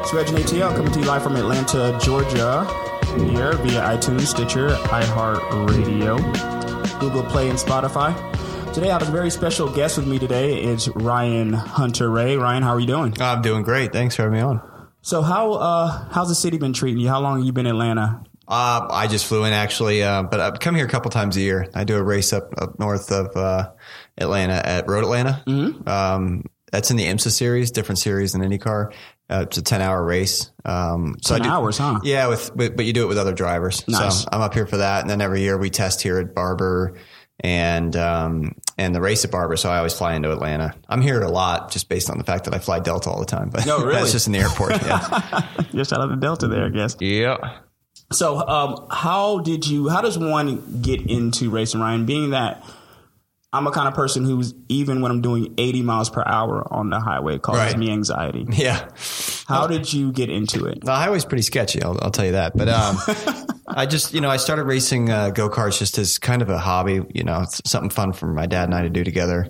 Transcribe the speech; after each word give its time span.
It's 0.00 0.14
Reggie 0.14 0.36
ATL 0.36 0.74
coming 0.74 0.90
to 0.92 1.00
you 1.00 1.04
live 1.04 1.22
from 1.22 1.36
Atlanta, 1.36 1.98
Georgia, 2.02 2.64
here 3.18 3.52
via 3.52 3.82
iTunes, 3.94 4.22
Stitcher, 4.22 4.70
iHeartRadio, 4.70 6.18
Google 6.98 7.24
Play, 7.24 7.50
and 7.50 7.58
Spotify. 7.58 8.14
Today 8.72 8.88
I 8.90 8.94
have 8.94 9.06
a 9.06 9.10
very 9.10 9.28
special 9.28 9.68
guest 9.68 9.98
with 9.98 10.06
me 10.06 10.18
today. 10.18 10.62
It's 10.62 10.88
Ryan 10.88 11.52
Hunter-Reay. 11.52 12.40
Ryan, 12.40 12.62
how 12.62 12.70
are 12.70 12.80
you 12.80 12.86
doing? 12.86 13.20
I'm 13.20 13.42
doing 13.42 13.62
great. 13.62 13.92
Thanks 13.92 14.16
for 14.16 14.22
having 14.22 14.38
me 14.38 14.40
on. 14.40 14.62
So 15.02 15.20
how 15.20 15.52
uh, 15.52 16.08
how's 16.10 16.28
the 16.28 16.34
city 16.34 16.56
been 16.56 16.72
treating 16.72 17.00
you? 17.00 17.08
How 17.08 17.20
long 17.20 17.38
have 17.38 17.46
you 17.46 17.52
been 17.52 17.66
in 17.66 17.72
Atlanta? 17.72 18.22
Uh, 18.48 18.88
I 18.90 19.08
just 19.08 19.26
flew 19.26 19.44
in 19.44 19.52
actually, 19.52 20.02
uh, 20.02 20.22
but 20.22 20.40
I 20.40 20.50
come 20.52 20.74
here 20.74 20.86
a 20.86 20.88
couple 20.88 21.10
times 21.10 21.36
a 21.36 21.40
year. 21.40 21.68
I 21.74 21.84
do 21.84 21.96
a 21.96 22.02
race 22.02 22.32
up, 22.32 22.54
up 22.56 22.78
north 22.78 23.12
of 23.12 23.36
uh, 23.36 23.72
Atlanta 24.16 24.54
at 24.54 24.88
Road 24.88 25.04
Atlanta. 25.04 25.42
Mm-hmm. 25.46 25.86
Um, 25.86 26.44
that's 26.72 26.90
in 26.90 26.96
the 26.96 27.04
IMSA 27.04 27.30
series, 27.30 27.70
different 27.70 27.98
series 27.98 28.32
than 28.32 28.42
IndyCar. 28.42 28.92
Uh, 29.30 29.44
it's 29.46 29.58
a 29.58 29.62
ten 29.62 29.82
hour 29.82 30.02
race. 30.02 30.50
Um, 30.64 31.16
so 31.22 31.36
ten 31.36 31.44
do, 31.44 31.50
hours, 31.50 31.76
huh? 31.76 32.00
Yeah, 32.02 32.28
with, 32.28 32.54
with, 32.56 32.76
but 32.76 32.86
you 32.86 32.94
do 32.94 33.04
it 33.04 33.08
with 33.08 33.18
other 33.18 33.34
drivers. 33.34 33.86
Nice. 33.86 34.22
So 34.22 34.28
I'm 34.32 34.40
up 34.40 34.54
here 34.54 34.66
for 34.66 34.78
that, 34.78 35.02
and 35.02 35.10
then 35.10 35.20
every 35.20 35.42
year 35.42 35.58
we 35.58 35.68
test 35.68 36.00
here 36.00 36.18
at 36.18 36.34
Barber 36.34 36.96
and 37.40 37.94
um, 37.96 38.54
and 38.78 38.94
the 38.94 39.00
race 39.02 39.24
at 39.26 39.30
Barber. 39.30 39.56
So 39.58 39.70
I 39.70 39.76
always 39.76 39.92
fly 39.92 40.14
into 40.14 40.32
Atlanta. 40.32 40.74
I'm 40.88 41.02
here 41.02 41.20
a 41.20 41.30
lot 41.30 41.70
just 41.70 41.90
based 41.90 42.08
on 42.08 42.16
the 42.16 42.24
fact 42.24 42.44
that 42.44 42.54
I 42.54 42.58
fly 42.58 42.80
Delta 42.80 43.10
all 43.10 43.20
the 43.20 43.26
time. 43.26 43.50
But 43.50 43.66
no, 43.66 43.78
really? 43.84 43.94
that's 43.94 44.12
just 44.12 44.26
in 44.26 44.32
the 44.32 44.38
airport. 44.38 44.82
Yeah, 44.82 45.46
just 45.72 45.92
out 45.92 46.00
of 46.00 46.08
the 46.08 46.16
Delta 46.16 46.48
there, 46.48 46.64
I 46.64 46.70
guess. 46.70 46.96
Yeah. 46.98 47.58
So, 48.10 48.38
um, 48.46 48.86
how 48.90 49.40
did 49.40 49.66
you? 49.66 49.88
How 49.88 50.00
does 50.00 50.18
one 50.18 50.80
get 50.80 51.02
into 51.02 51.50
racing, 51.50 51.80
Ryan? 51.80 52.06
Being 52.06 52.30
that 52.30 52.64
I'm 53.50 53.66
a 53.66 53.70
kind 53.70 53.88
of 53.88 53.94
person 53.94 54.24
who's 54.24 54.54
even 54.68 55.00
when 55.00 55.10
I'm 55.10 55.22
doing 55.22 55.54
80 55.56 55.82
miles 55.82 56.10
per 56.10 56.22
hour 56.24 56.66
on 56.70 56.90
the 56.90 57.00
highway, 57.00 57.38
causes 57.38 57.72
right. 57.72 57.78
me 57.78 57.90
anxiety. 57.90 58.46
Yeah. 58.58 58.88
How 59.46 59.66
did 59.66 59.90
you 59.90 60.12
get 60.12 60.28
into 60.28 60.66
it? 60.66 60.84
The 60.84 60.94
highway's 60.94 61.24
pretty 61.24 61.42
sketchy. 61.42 61.82
I'll, 61.82 61.96
I'll 62.02 62.10
tell 62.10 62.26
you 62.26 62.32
that. 62.32 62.54
But 62.54 62.68
um, 62.68 62.98
I 63.76 63.86
just, 63.86 64.14
you 64.14 64.20
know, 64.20 64.30
I 64.30 64.36
started 64.36 64.64
racing 64.64 65.10
uh, 65.10 65.30
go 65.30 65.48
karts 65.48 65.78
just 65.78 65.98
as 65.98 66.18
kind 66.18 66.42
of 66.42 66.48
a 66.50 66.58
hobby. 66.58 67.00
You 67.14 67.24
know, 67.24 67.44
something 67.64 67.90
fun 67.90 68.12
for 68.12 68.26
my 68.26 68.46
dad 68.46 68.64
and 68.64 68.74
I 68.74 68.82
to 68.82 68.90
do 68.90 69.04
together. 69.04 69.48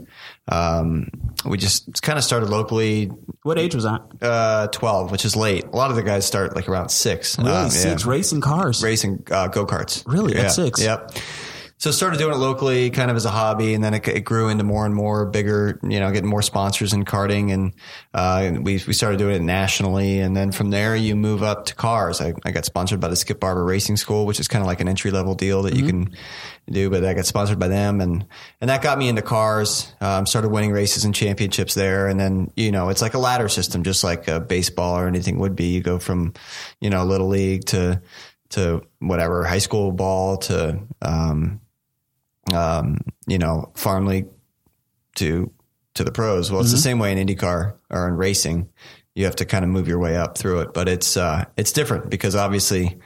Um, 0.49 1.11
we 1.45 1.59
just 1.59 2.03
kind 2.03 2.19
of 2.19 2.25
started 2.25 2.49
locally. 2.49 3.07
What 3.43 3.59
age 3.59 3.75
was 3.75 3.85
that? 3.85 4.03
Uh, 4.21 4.69
12, 4.69 5.11
which 5.11 5.25
is 5.25 5.37
late. 5.37 5.65
A 5.65 5.77
lot 5.77 5.91
of 5.91 5.97
the 5.97 6.03
guys 6.03 6.27
start 6.27 6.55
like 6.55 6.69
around 6.69 6.91
six. 6.91 7.39
Really? 7.39 7.51
Um, 7.51 7.71
six 7.71 8.05
yeah. 8.05 8.11
racing 8.11 8.41
cars? 8.41 8.83
Racing 8.83 9.25
uh, 9.31 9.49
go 9.49 9.67
karts. 9.67 10.03
Really? 10.07 10.35
Yeah. 10.35 10.43
At 10.43 10.53
six? 10.53 10.83
Yep 10.83 11.13
so 11.79 11.93
started 11.93 12.19
doing 12.19 12.35
it 12.35 12.39
locally 12.39 12.91
kind 12.91 13.09
of 13.09 13.17
as 13.17 13.25
a 13.25 13.31
hobby 13.31 13.73
and 13.73 13.83
then 13.83 13.95
it, 13.95 14.07
it, 14.09 14.21
grew 14.25 14.49
into 14.49 14.65
more 14.65 14.85
and 14.85 14.95
more 14.95 15.25
bigger 15.25 15.79
you 15.85 16.01
know 16.01 16.11
getting 16.11 16.29
more 16.29 16.43
sponsors 16.43 16.93
in 16.93 17.05
karting. 17.05 17.53
And 17.53 17.73
uh, 18.13 18.61
we, 18.61 18.83
we 18.87 18.93
started 18.93 19.19
doing 19.19 19.37
it 19.37 19.43
nationally. 19.43 20.19
And 20.19 20.37
then 20.37 20.51
from 20.51 20.71
there 20.71 20.97
you 20.97 21.15
move 21.15 21.43
up 21.43 21.67
to 21.67 21.75
cars. 21.77 22.21
I, 22.21 22.35
I 22.45 22.51
got 22.51 22.65
sponsored 22.65 22.99
by 22.99 23.07
the 23.09 23.17
skip 23.17 23.39
barber 23.39 23.65
racing 23.65 23.97
school 23.97 24.27
which 24.27 24.41
is 24.41 24.49
kind 24.49 24.61
of 24.61 24.67
like 24.67 24.81
an 24.81 24.89
entry 24.89 25.13
level 25.13 25.37
deal 25.37 25.63
that 25.63 25.75
mm-hmm. 25.75 25.87
you 25.87 25.93
can 25.93 26.17
do 26.71 26.91
but 26.91 27.03
i 27.03 27.15
got 27.15 27.25
sponsored 27.27 27.61
by 27.61 27.69
them. 27.69 28.01
And 28.01 28.27
and 28.61 28.69
that 28.69 28.83
got 28.83 28.99
me 28.99 29.09
into 29.09 29.23
cars. 29.23 29.93
Um, 30.01 30.27
started 30.27 30.49
winning 30.49 30.73
races 30.73 31.05
and 31.05 31.15
championships 31.15 31.75
there. 31.75 32.09
And 32.09 32.19
then 32.19 32.51
you 32.57 32.73
know 32.73 32.89
it's 32.89 33.03
like 33.03 33.15
a 33.15 33.19
ladder 33.19 33.49
system 33.49 33.85
just 33.85 34.03
like 34.03 34.27
a 34.27 34.41
baseball 34.41 34.99
or 34.99 35.07
anything 35.07 35.39
would 35.39 35.55
be. 35.55 35.75
You 35.75 35.81
go 35.81 36.01
from 36.01 36.35
you 36.81 36.91
know 36.91 37.05
little 37.05 37.29
league 37.29 37.67
to 37.67 38.03
to 38.51 38.83
whatever 38.99 39.45
high 39.45 39.59
school 39.59 39.93
ball 39.93 40.39
to 40.39 40.81
um, 41.03 41.61
um, 42.55 42.99
you 43.27 43.39
know, 43.39 43.73
farm 43.75 44.07
league 44.07 44.29
to 45.17 45.53
to 45.95 46.05
the 46.05 46.13
pros. 46.13 46.51
Well, 46.51 46.61
it's 46.61 46.71
mm-hmm. 46.71 46.77
the 46.77 46.83
same 46.83 46.99
way 46.99 47.13
in 47.13 47.27
IndyCar 47.27 47.75
or 47.91 48.09
in 48.09 48.15
racing. 48.15 48.69
You 49.15 49.25
have 49.25 49.37
to 49.37 49.45
kind 49.45 49.65
of 49.65 49.71
move 49.71 49.89
your 49.89 49.99
way 49.99 50.17
up 50.17 50.39
through 50.39 50.61
it, 50.61 50.73
but 50.73 50.89
it's 50.89 51.17
uh, 51.17 51.45
it's 51.57 51.73
different 51.73 52.09
because 52.09 52.37
obviously, 52.37 52.99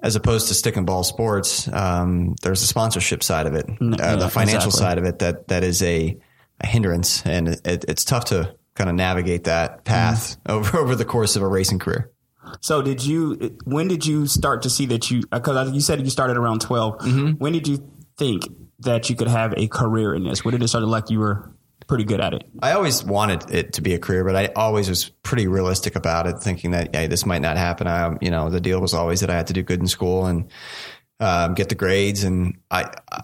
as 0.00 0.16
opposed 0.16 0.48
to 0.48 0.54
stick 0.54 0.76
and 0.76 0.84
ball 0.84 1.04
sports, 1.04 1.68
um, 1.68 2.34
there's 2.42 2.62
a 2.62 2.66
sponsorship 2.66 3.22
side 3.22 3.46
of 3.46 3.54
it, 3.54 3.66
uh, 3.68 4.16
the 4.16 4.28
financial 4.28 4.68
exactly. 4.68 4.70
side 4.70 4.98
of 4.98 5.04
it 5.04 5.20
that 5.20 5.48
that 5.48 5.62
is 5.62 5.82
a, 5.82 6.18
a 6.60 6.66
hindrance, 6.66 7.24
and 7.24 7.48
it, 7.48 7.84
it's 7.86 8.04
tough 8.04 8.26
to 8.26 8.56
kind 8.74 8.90
of 8.90 8.96
navigate 8.96 9.44
that 9.44 9.84
path 9.84 10.36
mm-hmm. 10.44 10.52
over 10.58 10.78
over 10.78 10.96
the 10.96 11.04
course 11.04 11.36
of 11.36 11.42
a 11.42 11.48
racing 11.48 11.78
career. 11.78 12.10
So 12.60 12.82
did 12.82 13.04
you? 13.04 13.56
When 13.64 13.88
did 13.88 14.04
you 14.04 14.26
start 14.26 14.62
to 14.62 14.70
see 14.70 14.86
that 14.86 15.10
you? 15.10 15.22
Because 15.30 15.72
you 15.72 15.80
said 15.80 16.00
you 16.00 16.10
started 16.10 16.36
around 16.36 16.60
12 16.60 16.98
mm-hmm. 16.98 17.30
When 17.38 17.52
did 17.52 17.68
you 17.68 17.88
think 18.22 18.44
that 18.80 19.10
you 19.10 19.16
could 19.16 19.28
have 19.28 19.54
a 19.56 19.68
career 19.68 20.14
in 20.14 20.24
this? 20.24 20.44
What 20.44 20.52
did 20.52 20.62
it 20.62 20.68
start 20.68 20.84
like 20.84 21.10
you 21.10 21.18
were 21.18 21.50
pretty 21.86 22.04
good 22.04 22.20
at 22.20 22.34
it? 22.34 22.44
I 22.62 22.72
always 22.72 23.02
wanted 23.02 23.50
it 23.50 23.72
to 23.74 23.82
be 23.82 23.94
a 23.94 23.98
career, 23.98 24.24
but 24.24 24.36
I 24.36 24.46
always 24.54 24.88
was 24.88 25.08
pretty 25.22 25.46
realistic 25.46 25.96
about 25.96 26.26
it, 26.26 26.38
thinking 26.38 26.70
that 26.72 26.94
hey, 26.94 27.06
this 27.06 27.26
might 27.26 27.42
not 27.42 27.56
happen. 27.56 27.86
I, 27.86 28.16
you 28.20 28.30
know, 28.30 28.50
the 28.50 28.60
deal 28.60 28.80
was 28.80 28.94
always 28.94 29.20
that 29.20 29.30
I 29.30 29.34
had 29.34 29.48
to 29.48 29.52
do 29.52 29.62
good 29.62 29.80
in 29.80 29.88
school 29.88 30.26
and 30.26 30.48
um, 31.20 31.54
get 31.54 31.68
the 31.68 31.74
grades, 31.74 32.24
and 32.24 32.58
I, 32.70 32.90
I. 33.10 33.20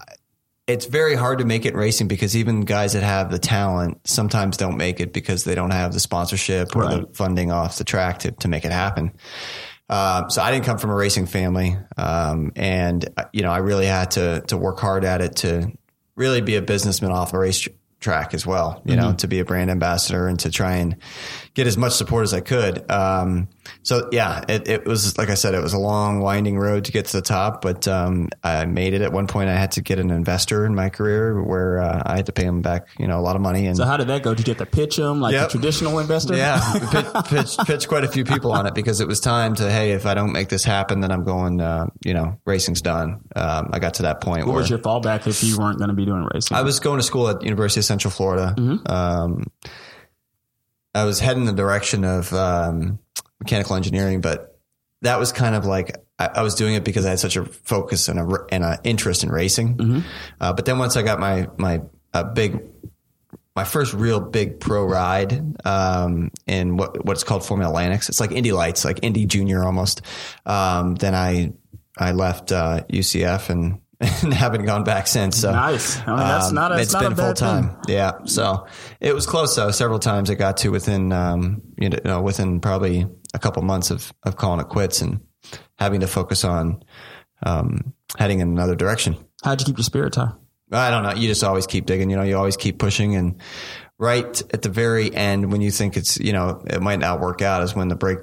It's 0.67 0.85
very 0.85 1.15
hard 1.15 1.39
to 1.39 1.45
make 1.45 1.65
it 1.65 1.73
in 1.73 1.79
racing 1.79 2.07
because 2.07 2.37
even 2.37 2.61
guys 2.61 2.93
that 2.93 3.01
have 3.01 3.31
the 3.31 3.39
talent 3.39 4.07
sometimes 4.07 4.55
don't 4.55 4.77
make 4.77 4.99
it 4.99 5.13
because 5.13 5.43
they 5.43 5.55
don't 5.55 5.71
have 5.71 5.93
the 5.93 5.99
sponsorship 5.99 6.75
or 6.75 6.83
right. 6.83 7.07
the 7.07 7.13
funding 7.15 7.51
off 7.51 7.79
the 7.79 7.83
track 7.83 8.19
to, 8.19 8.31
to 8.33 8.47
make 8.47 8.65
it 8.65 8.71
happen. 8.71 9.11
Uh, 9.89 10.27
so 10.29 10.41
I 10.41 10.51
didn't 10.51 10.65
come 10.65 10.77
from 10.77 10.91
a 10.91 10.95
racing 10.95 11.25
family, 11.25 11.75
um, 11.97 12.51
and 12.55 13.07
uh, 13.17 13.25
you 13.33 13.41
know 13.41 13.51
I 13.51 13.57
really 13.57 13.87
had 13.87 14.11
to 14.11 14.41
to 14.47 14.57
work 14.57 14.79
hard 14.79 15.03
at 15.03 15.21
it 15.21 15.37
to 15.37 15.71
really 16.15 16.41
be 16.41 16.55
a 16.55 16.61
businessman 16.61 17.11
off 17.11 17.31
the 17.31 17.39
racetrack 17.39 18.33
as 18.33 18.45
well. 18.45 18.81
You 18.85 18.95
mm-hmm. 18.95 19.01
know, 19.01 19.13
to 19.15 19.27
be 19.27 19.39
a 19.39 19.45
brand 19.45 19.71
ambassador 19.71 20.27
and 20.27 20.39
to 20.41 20.51
try 20.51 20.75
and 20.75 20.97
get 21.55 21.65
as 21.65 21.77
much 21.77 21.93
support 21.93 22.23
as 22.23 22.33
I 22.33 22.41
could. 22.41 22.89
Um, 22.91 23.47
so 23.83 24.09
yeah, 24.11 24.43
it, 24.47 24.67
it, 24.67 24.85
was 24.85 25.17
like 25.17 25.29
I 25.29 25.33
said, 25.33 25.53
it 25.53 25.61
was 25.61 25.73
a 25.73 25.79
long, 25.79 26.19
winding 26.19 26.57
road 26.57 26.85
to 26.85 26.91
get 26.91 27.05
to 27.07 27.17
the 27.17 27.21
top, 27.21 27.61
but 27.61 27.87
um, 27.87 28.29
I 28.43 28.65
made 28.65 28.93
it. 28.93 29.01
At 29.01 29.11
one 29.11 29.27
point, 29.27 29.49
I 29.49 29.55
had 29.55 29.71
to 29.73 29.81
get 29.81 29.99
an 29.99 30.11
investor 30.11 30.65
in 30.65 30.75
my 30.75 30.89
career 30.89 31.41
where 31.43 31.79
uh, 31.79 32.03
I 32.05 32.17
had 32.17 32.25
to 32.27 32.31
pay 32.31 32.43
him 32.43 32.61
back, 32.61 32.87
you 32.97 33.07
know, 33.07 33.19
a 33.19 33.21
lot 33.21 33.35
of 33.35 33.41
money. 33.41 33.65
And 33.65 33.77
so, 33.77 33.85
how 33.85 33.97
did 33.97 34.07
that 34.07 34.23
go? 34.23 34.33
Did 34.33 34.47
you 34.47 34.53
get 34.53 34.59
to 34.59 34.65
pitch 34.65 34.97
him 34.97 35.19
like 35.19 35.33
yep. 35.33 35.47
a 35.47 35.51
traditional 35.51 35.99
investor? 35.99 36.35
Yeah, 36.35 36.59
pitch, 36.91 37.05
pitch, 37.25 37.57
pitch, 37.65 37.87
quite 37.87 38.03
a 38.03 38.07
few 38.09 38.23
people 38.23 38.51
on 38.51 38.65
it 38.65 38.75
because 38.75 39.01
it 39.01 39.07
was 39.07 39.19
time 39.19 39.55
to, 39.55 39.71
hey, 39.71 39.91
if 39.91 40.05
I 40.05 40.13
don't 40.13 40.31
make 40.31 40.49
this 40.49 40.63
happen, 40.63 41.01
then 41.01 41.11
I'm 41.11 41.23
going. 41.23 41.61
Uh, 41.61 41.87
you 42.05 42.13
know, 42.13 42.39
racing's 42.45 42.81
done. 42.81 43.21
Um, 43.35 43.69
I 43.73 43.79
got 43.79 43.95
to 43.95 44.03
that 44.03 44.21
point. 44.21 44.45
What 44.45 44.53
where, 44.53 44.61
was 44.61 44.69
your 44.69 44.79
fallback 44.79 45.27
if 45.27 45.43
you 45.43 45.57
weren't 45.57 45.77
going 45.77 45.89
to 45.89 45.95
be 45.95 46.05
doing 46.05 46.27
racing? 46.33 46.55
I 46.55 46.61
was 46.61 46.79
going 46.79 46.99
to 46.99 47.03
school 47.03 47.27
at 47.27 47.43
University 47.43 47.81
of 47.81 47.85
Central 47.85 48.11
Florida. 48.11 48.55
Mm-hmm. 48.57 48.91
Um, 48.91 49.47
I 50.93 51.03
was 51.03 51.19
heading 51.19 51.45
the 51.45 51.53
direction 51.53 52.03
of 52.03 52.33
um, 52.33 52.99
mechanical 53.39 53.75
engineering, 53.75 54.21
but 54.21 54.59
that 55.01 55.19
was 55.19 55.31
kind 55.31 55.55
of 55.55 55.65
like 55.65 55.95
I, 56.17 56.27
I, 56.27 56.41
was 56.41 56.55
doing 56.55 56.73
it 56.73 56.83
because 56.83 57.05
I 57.05 57.11
had 57.11 57.19
such 57.19 57.37
a 57.37 57.45
focus 57.45 58.09
and 58.09 58.19
a 58.19 58.45
and 58.51 58.63
an 58.63 58.77
interest 58.83 59.23
in 59.23 59.29
racing. 59.29 59.77
Mm-hmm. 59.77 59.99
Uh, 60.41 60.53
but 60.53 60.65
then 60.65 60.77
once 60.77 60.97
I 60.97 61.01
got 61.01 61.19
my 61.19 61.47
my 61.57 61.81
big 62.33 62.61
my 63.55 63.65
first 63.65 63.93
real 63.93 64.19
big 64.21 64.59
pro 64.59 64.85
ride 64.85 65.43
um, 65.65 66.31
in 66.47 66.77
what 66.77 67.05
what's 67.05 67.23
called 67.23 67.45
Formula 67.45 67.69
Atlantics. 67.69 68.09
It's 68.09 68.19
like 68.19 68.31
Indy 68.31 68.51
Lights, 68.51 68.85
like 68.85 68.99
Indy 69.03 69.25
Junior 69.25 69.63
almost. 69.63 70.01
Um, 70.45 70.95
then 70.95 71.13
I 71.13 71.51
I 71.97 72.13
left 72.13 72.51
uh, 72.51 72.83
UCF 72.89 73.49
and 73.49 73.81
and 73.99 74.33
haven't 74.33 74.63
gone 74.65 74.85
back 74.85 75.07
since. 75.07 75.41
So 75.41 75.51
nice. 75.51 75.99
I 75.99 76.05
mean, 76.07 76.17
that's 76.17 76.47
um, 76.47 76.55
not. 76.55 76.71
A, 76.71 76.79
it's 76.79 76.93
not 76.93 77.03
been 77.03 77.15
full 77.15 77.33
time. 77.33 77.69
Thing. 77.69 77.95
Yeah. 77.95 78.11
So 78.25 78.65
it 79.01 79.13
was 79.13 79.25
close 79.25 79.55
though. 79.57 79.71
Several 79.71 79.99
times 79.99 80.29
I 80.29 80.35
got 80.35 80.57
to 80.57 80.69
within, 80.69 81.11
um, 81.11 81.61
you 81.77 81.89
know, 81.89 82.21
within 82.21 82.61
probably 82.61 83.07
a 83.33 83.39
couple 83.39 83.61
months 83.61 83.91
of 83.91 84.13
of 84.23 84.35
calling 84.35 84.59
it 84.59 84.67
quits 84.69 85.01
and 85.01 85.19
having 85.77 86.01
to 86.01 86.07
focus 86.07 86.43
on 86.43 86.83
um, 87.43 87.93
heading 88.17 88.39
in 88.39 88.49
another 88.49 88.75
direction. 88.75 89.17
How'd 89.43 89.61
you 89.61 89.65
keep 89.65 89.77
your 89.77 89.83
spirits 89.83 90.17
high? 90.17 90.31
I 90.71 90.91
don't 90.91 91.03
know. 91.03 91.13
You 91.13 91.27
just 91.27 91.43
always 91.43 91.65
keep 91.67 91.85
digging. 91.85 92.09
You 92.09 92.17
know, 92.17 92.23
you 92.23 92.37
always 92.37 92.57
keep 92.57 92.79
pushing 92.79 93.15
and. 93.15 93.41
Right 94.01 94.41
at 94.53 94.61
the 94.61 94.69
very 94.69 95.13
end, 95.13 95.51
when 95.51 95.59
you 95.59 95.71
think 95.71 95.97
it's, 95.97 96.17
you 96.17 96.31
know, 96.31 96.63
it 96.67 96.81
might 96.81 96.99
not 96.99 97.19
work 97.19 97.41
out, 97.41 97.63
is 97.63 97.75
when 97.75 97.89
the 97.89 97.97
break 97.97 98.19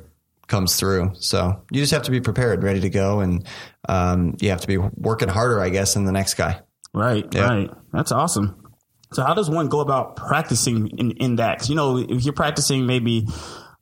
comes 0.47 0.76
through. 0.76 1.12
So 1.17 1.62
you 1.70 1.82
just 1.82 1.93
have 1.93 2.05
to 2.05 2.11
be 2.11 2.23
prepared, 2.23 2.62
ready 2.62 2.81
to 2.81 2.88
go, 2.88 3.20
and 3.20 3.47
um, 3.87 4.37
you 4.41 4.49
have 4.49 4.62
to 4.62 4.67
be 4.67 4.79
working 4.79 5.29
harder, 5.29 5.61
I 5.61 5.69
guess, 5.69 5.93
than 5.93 6.06
the 6.06 6.12
next 6.12 6.32
guy. 6.32 6.62
Right, 6.94 7.26
yeah. 7.31 7.47
right. 7.47 7.70
That's 7.93 8.11
awesome. 8.11 8.70
So 9.12 9.23
how 9.23 9.35
does 9.35 9.50
one 9.50 9.69
go 9.69 9.81
about 9.81 10.17
practicing 10.17 10.88
in, 10.97 11.11
in 11.11 11.37
that? 11.37 11.58
Cause, 11.58 11.69
you 11.69 11.76
know, 11.76 11.99
if 11.99 12.25
you're 12.25 12.32
practicing 12.32 12.87
maybe 12.87 13.26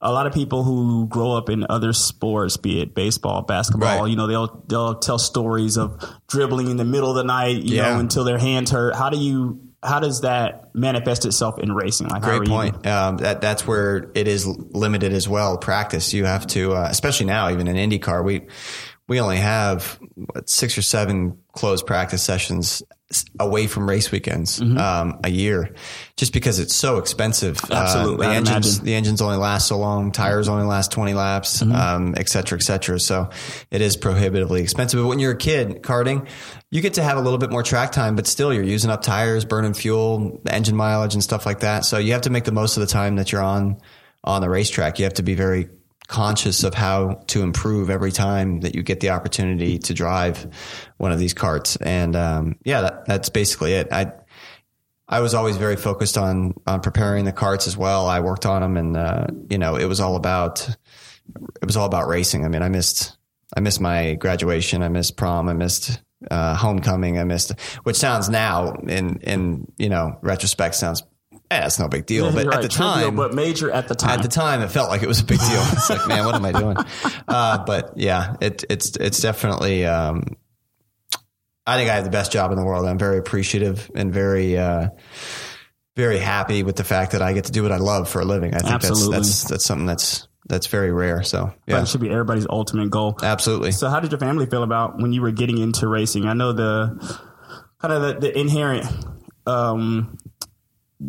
a 0.05 0.13
lot 0.13 0.27
of 0.27 0.35
people 0.35 0.63
who 0.63 1.09
grow 1.09 1.33
up 1.33 1.49
in 1.49 1.67
other 1.71 1.95
sports, 1.95 2.59
be 2.59 2.81
it 2.83 2.95
baseball, 2.95 3.41
basketball, 3.43 4.03
right. 4.03 4.11
you 4.11 4.17
know, 4.17 4.27
they'll 4.27 4.63
they'll 4.69 4.95
tell 4.97 5.19
stories 5.19 5.79
of 5.79 5.99
dribbling 6.29 6.71
in 6.71 6.77
the 6.77 6.85
middle 6.85 7.09
of 7.09 7.17
the 7.17 7.25
night, 7.25 7.63
you 7.63 7.77
yeah. 7.77 7.95
know, 7.95 8.01
until 8.01 8.23
their 8.23 8.39
hands 8.39 8.71
hurt. 8.71 8.95
How 8.95 9.09
do 9.09 9.19
you 9.19 9.61
how 9.83 10.01
does 10.01 10.21
that 10.21 10.75
manifest 10.75 11.25
itself 11.25 11.59
in 11.59 11.73
racing? 11.73 12.09
Like, 12.09 12.23
great 12.23 12.47
point. 12.47 12.87
Um, 12.87 13.17
that 13.19 13.41
that's 13.41 13.67
where 13.67 14.11
it 14.15 14.29
is 14.29 14.47
limited 14.47 15.15
as 15.15 15.27
well. 15.27 15.57
Practice. 15.57 16.13
You 16.13 16.27
have 16.27 16.47
to, 16.49 16.75
uh, 16.75 16.87
especially 16.91 17.27
now, 17.27 17.51
even 17.51 17.67
in 17.67 17.77
IndyCar, 17.77 18.23
we 18.23 18.43
we 19.09 19.21
only 19.21 19.37
have 19.37 19.99
what, 20.15 20.49
six 20.49 20.79
or 20.79 20.83
seven 20.83 21.39
closed 21.53 21.87
practice 21.87 22.23
sessions 22.23 22.83
away 23.39 23.67
from 23.69 23.89
race 23.89 24.11
weekends 24.11 24.59
Mm-hmm. 24.59 24.79
um, 24.79 25.21
a 25.23 25.29
year, 25.29 25.75
just 26.17 26.33
because 26.33 26.59
it's 26.59 26.75
so 26.75 26.99
expensive. 26.99 27.61
Absolutely, 27.71 28.27
uh, 28.27 28.31
the 28.31 28.35
I'd 28.35 28.37
engines 28.39 28.67
imagine. 28.79 28.85
the 28.85 28.95
engines 28.95 29.21
only 29.23 29.37
last 29.37 29.69
so 29.69 29.79
long, 29.79 30.11
tires 30.11 30.49
only 30.49 30.65
last 30.65 30.91
twenty 30.91 31.15
laps, 31.15 31.63
Mm-hmm. 31.63 31.75
um, 31.75 32.15
et 32.17 32.29
cetera, 32.29 32.59
et 32.59 32.63
cetera. 32.63 32.99
So 32.99 33.31
it 33.71 33.81
is 33.83 33.97
prohibitively 33.97 34.63
expensive. 34.63 35.01
But 35.01 35.07
when 35.07 35.19
you're 35.21 35.33
a 35.33 35.37
kid 35.37 35.83
karting, 35.83 36.27
you 36.71 36.81
get 36.81 36.95
to 36.95 37.03
have 37.05 37.17
a 37.19 37.21
little 37.21 37.39
bit 37.39 37.51
more 37.51 37.63
track 37.63 37.93
time, 37.93 38.17
but 38.17 38.27
still 38.27 38.53
you're 38.53 38.65
using 38.65 38.91
up 38.91 39.03
tires, 39.03 39.45
burning 39.45 39.75
fuel, 39.75 40.41
engine 40.49 40.75
mileage, 40.75 41.15
and 41.15 41.23
stuff 41.23 41.47
like 41.47 41.61
that. 41.61 41.85
So 41.85 41.99
you 41.99 42.13
have 42.15 42.23
to 42.23 42.31
make 42.31 42.45
the 42.45 42.53
most 42.53 42.77
of 42.77 42.81
the 42.81 42.89
time 42.89 43.17
that 43.17 43.31
you're 43.31 43.43
on 43.43 43.77
on 44.25 44.41
the 44.41 44.49
racetrack. 44.49 44.99
You 44.99 45.05
have 45.05 45.15
to 45.15 45.23
be 45.23 45.35
very 45.35 45.69
conscious 46.07 46.65
of 46.65 46.75
how 46.75 47.23
to 47.29 47.43
improve 47.43 47.91
every 47.91 48.13
time 48.13 48.61
that 48.61 48.75
you 48.75 48.83
get 48.83 49.01
the 49.01 49.11
opportunity 49.11 49.79
to 49.79 49.95
drive 49.95 50.47
one 50.99 51.13
of 51.13 51.19
these 51.19 51.35
karts. 51.35 51.77
And 51.81 52.15
um, 52.15 52.57
yeah, 52.65 52.83
that, 52.83 53.07
that's 53.07 53.29
basically 53.29 53.73
it. 53.75 53.89
I 53.91 54.13
I 55.07 55.21
was 55.21 55.35
always 55.35 55.57
very 55.57 55.77
focused 55.77 56.17
on 56.17 56.55
on 56.67 56.81
preparing 56.81 57.25
the 57.25 57.33
karts 57.33 57.67
as 57.67 57.77
well. 57.77 58.07
I 58.07 58.21
worked 58.21 58.47
on 58.47 58.63
them, 58.63 58.77
and 58.77 58.97
uh, 58.97 59.27
you 59.51 59.59
know, 59.59 59.77
it 59.77 59.85
was 59.87 60.01
all 60.01 60.17
about 60.17 60.69
it 61.61 61.67
was 61.67 61.77
all 61.77 61.87
about 61.87 62.09
racing. 62.09 62.45
I 62.45 62.49
mean, 62.49 62.63
I 62.63 62.69
missed 62.69 63.17
I 63.57 63.61
missed 63.61 63.81
my 63.81 64.15
graduation, 64.15 64.83
I 64.83 64.89
missed 64.89 65.17
prom, 65.17 65.49
I 65.49 65.53
missed 65.53 66.01
uh, 66.31 66.55
homecoming, 66.55 67.19
I 67.19 67.25
missed, 67.25 67.59
which 67.85 67.97
sounds 67.97 68.29
now 68.29 68.73
in 68.73 69.19
in 69.21 69.71
you 69.77 69.89
know 69.89 70.19
retrospect 70.23 70.75
sounds, 70.75 71.03
eh, 71.51 71.67
it's 71.67 71.79
no 71.79 71.89
big 71.89 72.07
deal, 72.07 72.33
but 72.33 72.45
You're 72.45 72.53
at 72.53 72.57
right, 72.57 72.63
the 72.63 72.69
time, 72.69 73.17
but 73.17 73.35
major 73.35 73.71
at 73.71 73.89
the 73.89 73.95
time. 73.95 74.11
at 74.19 74.23
the 74.23 74.29
time, 74.29 74.61
it 74.63 74.69
felt 74.71 74.89
like 74.91 75.03
it 75.03 75.09
was 75.09 75.21
a 75.21 75.25
big 75.25 75.39
deal. 75.39 75.63
It's 75.73 75.91
like, 75.91 76.07
man, 76.09 76.25
what 76.25 76.35
am 76.35 76.45
I 76.45 76.53
doing? 76.53 76.77
Uh, 77.29 77.65
but 77.65 77.93
yeah, 77.97 78.37
it, 78.41 78.65
it's 78.71 78.97
it's 78.97 79.21
definitely. 79.21 79.87
Um, 79.87 80.37
I 81.67 81.77
think 81.79 81.89
I 81.91 81.95
have 81.95 82.05
the 82.05 82.11
best 82.11 82.31
job 82.33 82.51
in 82.53 82.59
the 82.59 82.65
world. 82.65 82.87
I'm 82.87 82.99
very 82.99 83.19
appreciative 83.19 83.91
and 83.95 84.13
very 84.13 84.59
uh, 84.59 84.89
very 85.97 86.19
happy 86.19 86.63
with 86.63 86.77
the 86.77 86.85
fact 86.85 87.13
that 87.13 87.23
I 87.23 87.33
get 87.33 87.45
to 87.47 87.53
do 87.53 87.63
what 87.63 87.73
I 87.73 87.79
love 87.79 88.09
for 88.09 88.21
a 88.21 88.25
living. 88.25 88.55
I 88.55 88.59
think 88.59 88.73
Absolutely. 88.73 89.17
that's 89.17 89.29
that's 89.29 89.51
that's 89.51 89.65
something 89.65 89.87
that's 89.87 90.29
that's 90.47 90.67
very 90.67 90.93
rare. 90.93 91.23
So 91.23 91.55
yeah, 91.67 91.79
That 91.79 91.89
should 91.89 92.03
be 92.03 92.11
everybody's 92.11 92.47
ultimate 92.51 92.91
goal. 92.91 93.17
absolutely. 93.23 93.73
So, 93.73 93.89
how 93.89 94.01
did 94.01 94.11
your 94.13 94.19
family 94.21 94.45
feel 94.47 94.63
about 94.63 94.99
when 94.99 95.13
you 95.15 95.23
were 95.23 95.31
getting 95.31 95.57
into 95.59 95.89
racing? 95.89 96.27
I 96.27 96.35
know 96.35 96.53
the 96.53 97.19
kind 97.81 97.95
of 97.95 98.03
the, 98.03 98.21
the 98.29 98.39
inherent 98.39 98.87
um, 99.47 100.19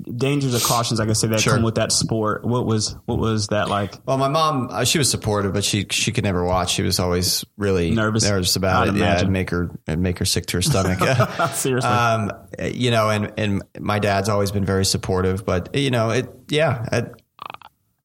dangers 0.04 0.54
or 0.56 0.60
cautions, 0.68 1.00
I 1.00 1.06
guess, 1.06 1.20
say 1.20 1.28
that 1.28 1.40
Sure. 1.40 1.54
come 1.56 1.64
with 1.64 1.76
that 1.76 1.92
sport. 1.92 2.44
What 2.46 2.66
was 2.66 2.96
what 3.06 3.18
was 3.18 3.48
that 3.48 3.70
like? 3.70 3.94
Well, 4.06 4.18
my 4.18 4.28
mom, 4.28 4.70
uh, 4.72 4.84
she 4.84 4.98
was 4.98 5.10
supportive, 5.10 5.54
but 5.54 5.64
she 5.64 5.86
she 5.90 6.12
could 6.12 6.24
never 6.24 6.44
watch. 6.44 6.72
She 6.74 6.82
was 6.82 7.00
always 7.00 7.44
really 7.58 7.92
Nervous? 7.92 8.24
nervous 8.24 8.56
about 8.56 8.88
I'd 8.88 8.96
it. 8.96 8.98
Yeah, 8.98 9.06
imagine. 9.06 9.18
it'd 9.20 9.30
make 9.32 9.50
her 9.52 9.70
it'd 9.88 10.00
make 10.00 10.20
her 10.20 10.26
sick 10.26 10.46
to 10.48 10.58
her 10.58 10.62
stomach. 10.62 11.00
Seriously, 11.54 11.90
um, 11.90 12.32
you 12.62 12.92
know, 12.92 13.10
and 13.10 13.32
and 13.38 13.64
my 13.80 14.00
dad's 14.00 14.30
always 14.30 14.52
been 14.52 14.66
very 14.66 14.86
supportive, 14.86 15.46
but 15.46 15.76
you 15.76 15.92
know, 15.92 16.10
it 16.12 16.30
yeah, 16.50 16.86
it, 16.92 17.22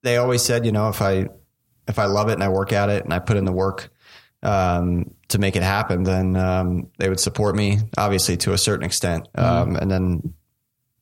they 0.03 0.17
always 0.17 0.43
said, 0.43 0.65
you 0.67 0.73
know, 0.73 0.89
if 0.89 1.03
I 1.03 1.29
if 1.89 1.99
I 1.99 2.05
love 2.07 2.29
it 2.29 2.35
and 2.35 2.45
I 2.45 2.49
work 2.49 2.73
at 2.73 2.89
it 2.89 3.05
and 3.05 3.13
I 3.13 3.19
put 3.19 3.37
in 3.37 3.45
the 3.45 3.53
work 3.53 3.91
um, 4.43 5.13
to 5.29 5.39
make 5.39 5.57
it 5.57 5.63
happen, 5.63 6.05
then 6.05 6.37
um, 6.37 6.89
they 6.99 7.09
would 7.09 7.21
support 7.21 7.55
me, 7.55 7.79
obviously 7.99 8.37
to 8.39 8.53
a 8.53 8.59
certain 8.59 8.85
extent, 8.87 9.29
um, 9.35 9.77
and 9.77 9.91
then 9.91 10.35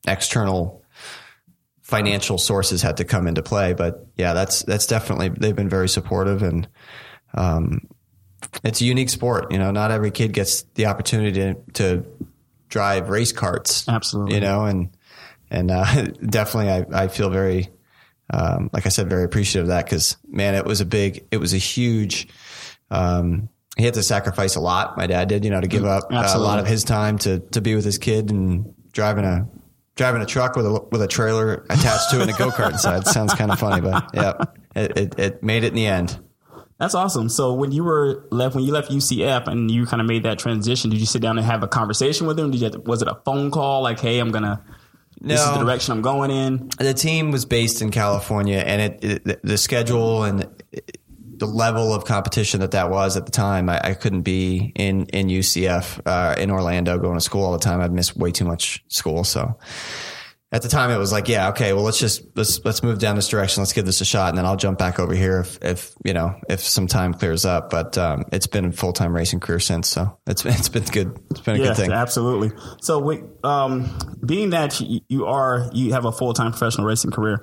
external 0.06 0.77
financial 1.88 2.36
sources 2.36 2.82
had 2.82 2.98
to 2.98 3.04
come 3.04 3.26
into 3.26 3.42
play. 3.42 3.72
But 3.72 4.06
yeah, 4.14 4.34
that's 4.34 4.62
that's 4.62 4.86
definitely 4.86 5.30
they've 5.30 5.56
been 5.56 5.68
very 5.68 5.88
supportive 5.88 6.42
and. 6.42 6.68
Um, 7.34 7.88
it's 8.62 8.80
a 8.80 8.84
unique 8.84 9.10
sport, 9.10 9.52
you 9.52 9.58
know. 9.58 9.72
Not 9.72 9.90
every 9.90 10.10
kid 10.10 10.32
gets 10.32 10.62
the 10.74 10.86
opportunity 10.86 11.32
to, 11.32 11.54
to 11.74 12.06
drive 12.68 13.10
race 13.10 13.32
carts, 13.32 13.86
absolutely. 13.88 14.36
you 14.36 14.40
know, 14.40 14.64
and 14.64 14.96
and 15.50 15.70
uh, 15.70 16.02
definitely 16.26 16.70
I, 16.70 17.04
I 17.04 17.08
feel 17.08 17.30
very, 17.30 17.68
um, 18.32 18.70
like 18.72 18.86
I 18.86 18.90
said, 18.90 19.10
very 19.10 19.24
appreciative 19.24 19.64
of 19.64 19.68
that 19.68 19.84
because 19.84 20.16
man, 20.26 20.54
it 20.54 20.64
was 20.64 20.80
a 20.80 20.86
big, 20.86 21.26
it 21.30 21.38
was 21.38 21.52
a 21.52 21.58
huge. 21.58 22.28
Um, 22.90 23.48
he 23.76 23.84
had 23.84 23.94
to 23.94 24.02
sacrifice 24.02 24.54
a 24.54 24.60
lot. 24.60 24.96
My 24.96 25.06
dad 25.06 25.28
did, 25.28 25.44
you 25.44 25.50
know, 25.50 25.60
to 25.60 25.68
give 25.68 25.84
up 25.84 26.04
uh, 26.10 26.32
a 26.34 26.38
lot 26.38 26.60
of 26.60 26.66
his 26.66 26.84
time 26.84 27.18
to 27.18 27.40
to 27.40 27.60
be 27.60 27.74
with 27.74 27.84
his 27.84 27.98
kid 27.98 28.30
and 28.30 28.74
driving 28.92 29.24
a 29.24 29.48
driving 29.98 30.22
a 30.22 30.26
truck 30.26 30.56
with 30.56 30.64
a 30.64 30.80
with 30.90 31.02
a 31.02 31.06
trailer 31.06 31.66
attached 31.68 32.10
to 32.10 32.20
it 32.20 32.22
and 32.22 32.30
a 32.30 32.38
go 32.38 32.48
kart 32.50 32.70
inside. 32.70 33.06
Sounds 33.06 33.34
kind 33.34 33.50
of 33.50 33.58
funny, 33.58 33.82
but 33.82 34.08
yeah, 34.14 34.44
it, 34.74 34.96
it 34.96 35.18
it 35.18 35.42
made 35.42 35.64
it 35.64 35.68
in 35.68 35.74
the 35.74 35.86
end. 35.86 36.18
That's 36.78 36.94
awesome. 36.94 37.28
So 37.28 37.52
when 37.52 37.72
you 37.72 37.82
were 37.82 38.24
left, 38.30 38.54
when 38.54 38.64
you 38.64 38.72
left 38.72 38.90
UCF 38.90 39.48
and 39.48 39.68
you 39.68 39.84
kind 39.84 40.00
of 40.00 40.06
made 40.06 40.22
that 40.22 40.38
transition, 40.38 40.90
did 40.90 41.00
you 41.00 41.06
sit 41.06 41.20
down 41.20 41.36
and 41.36 41.44
have 41.44 41.64
a 41.64 41.68
conversation 41.68 42.26
with 42.28 42.36
them? 42.36 42.52
Did 42.52 42.60
you? 42.60 42.70
Have 42.70 42.86
was 42.86 43.02
it 43.02 43.08
a 43.08 43.16
phone 43.24 43.50
call? 43.50 43.82
Like, 43.82 43.98
hey, 43.98 44.20
I'm 44.20 44.30
gonna. 44.30 44.64
This 45.20 45.40
is 45.40 45.50
the 45.50 45.58
direction 45.58 45.92
I'm 45.92 46.02
going 46.02 46.30
in. 46.30 46.68
the 46.78 46.94
team 46.94 47.32
was 47.32 47.44
based 47.44 47.82
in 47.82 47.90
California, 47.90 48.58
and 48.58 48.80
it, 48.80 49.24
it 49.26 49.42
the 49.42 49.58
schedule 49.58 50.22
and 50.22 50.46
the 51.38 51.46
level 51.46 51.94
of 51.94 52.04
competition 52.04 52.60
that 52.60 52.72
that 52.72 52.90
was 52.90 53.16
at 53.16 53.24
the 53.26 53.32
time, 53.32 53.68
I, 53.68 53.80
I 53.82 53.94
couldn't 53.94 54.22
be 54.22 54.72
in 54.74 55.06
in 55.06 55.28
UCF 55.28 56.00
uh, 56.06 56.34
in 56.38 56.50
Orlando 56.50 56.98
going 56.98 57.14
to 57.14 57.20
school 57.20 57.44
all 57.44 57.52
the 57.52 57.58
time. 57.58 57.80
I'd 57.80 57.92
miss 57.92 58.14
way 58.16 58.30
too 58.32 58.44
much 58.44 58.84
school, 58.88 59.24
so. 59.24 59.58
At 60.50 60.62
the 60.62 60.68
time, 60.70 60.90
it 60.90 60.96
was 60.96 61.12
like, 61.12 61.28
yeah, 61.28 61.50
okay, 61.50 61.74
well, 61.74 61.82
let's 61.82 61.98
just 61.98 62.22
let's 62.34 62.64
let's 62.64 62.82
move 62.82 62.98
down 62.98 63.16
this 63.16 63.28
direction. 63.28 63.60
Let's 63.60 63.74
give 63.74 63.84
this 63.84 64.00
a 64.00 64.06
shot, 64.06 64.30
and 64.30 64.38
then 64.38 64.46
I'll 64.46 64.56
jump 64.56 64.78
back 64.78 64.98
over 64.98 65.14
here 65.14 65.40
if 65.40 65.58
if 65.62 65.92
you 66.06 66.14
know 66.14 66.40
if 66.48 66.60
some 66.60 66.86
time 66.86 67.12
clears 67.12 67.44
up. 67.44 67.68
But 67.68 67.98
um, 67.98 68.24
it's 68.32 68.46
been 68.46 68.64
a 68.64 68.72
full 68.72 68.94
time 68.94 69.14
racing 69.14 69.40
career 69.40 69.60
since, 69.60 69.88
so 69.88 70.18
it's 70.26 70.42
it's 70.46 70.70
been 70.70 70.84
good. 70.84 71.18
It's 71.32 71.40
been 71.42 71.56
a 71.56 71.58
Yeah, 71.58 71.64
good 71.66 71.76
thing. 71.76 71.92
absolutely. 71.92 72.52
So, 72.80 72.98
wait, 72.98 73.24
um, 73.44 73.90
being 74.24 74.48
that 74.50 74.80
you 74.80 75.00
you 75.10 75.26
are 75.26 75.68
you 75.74 75.92
have 75.92 76.06
a 76.06 76.12
full 76.12 76.32
time 76.32 76.52
professional 76.52 76.86
racing 76.86 77.10
career, 77.10 77.42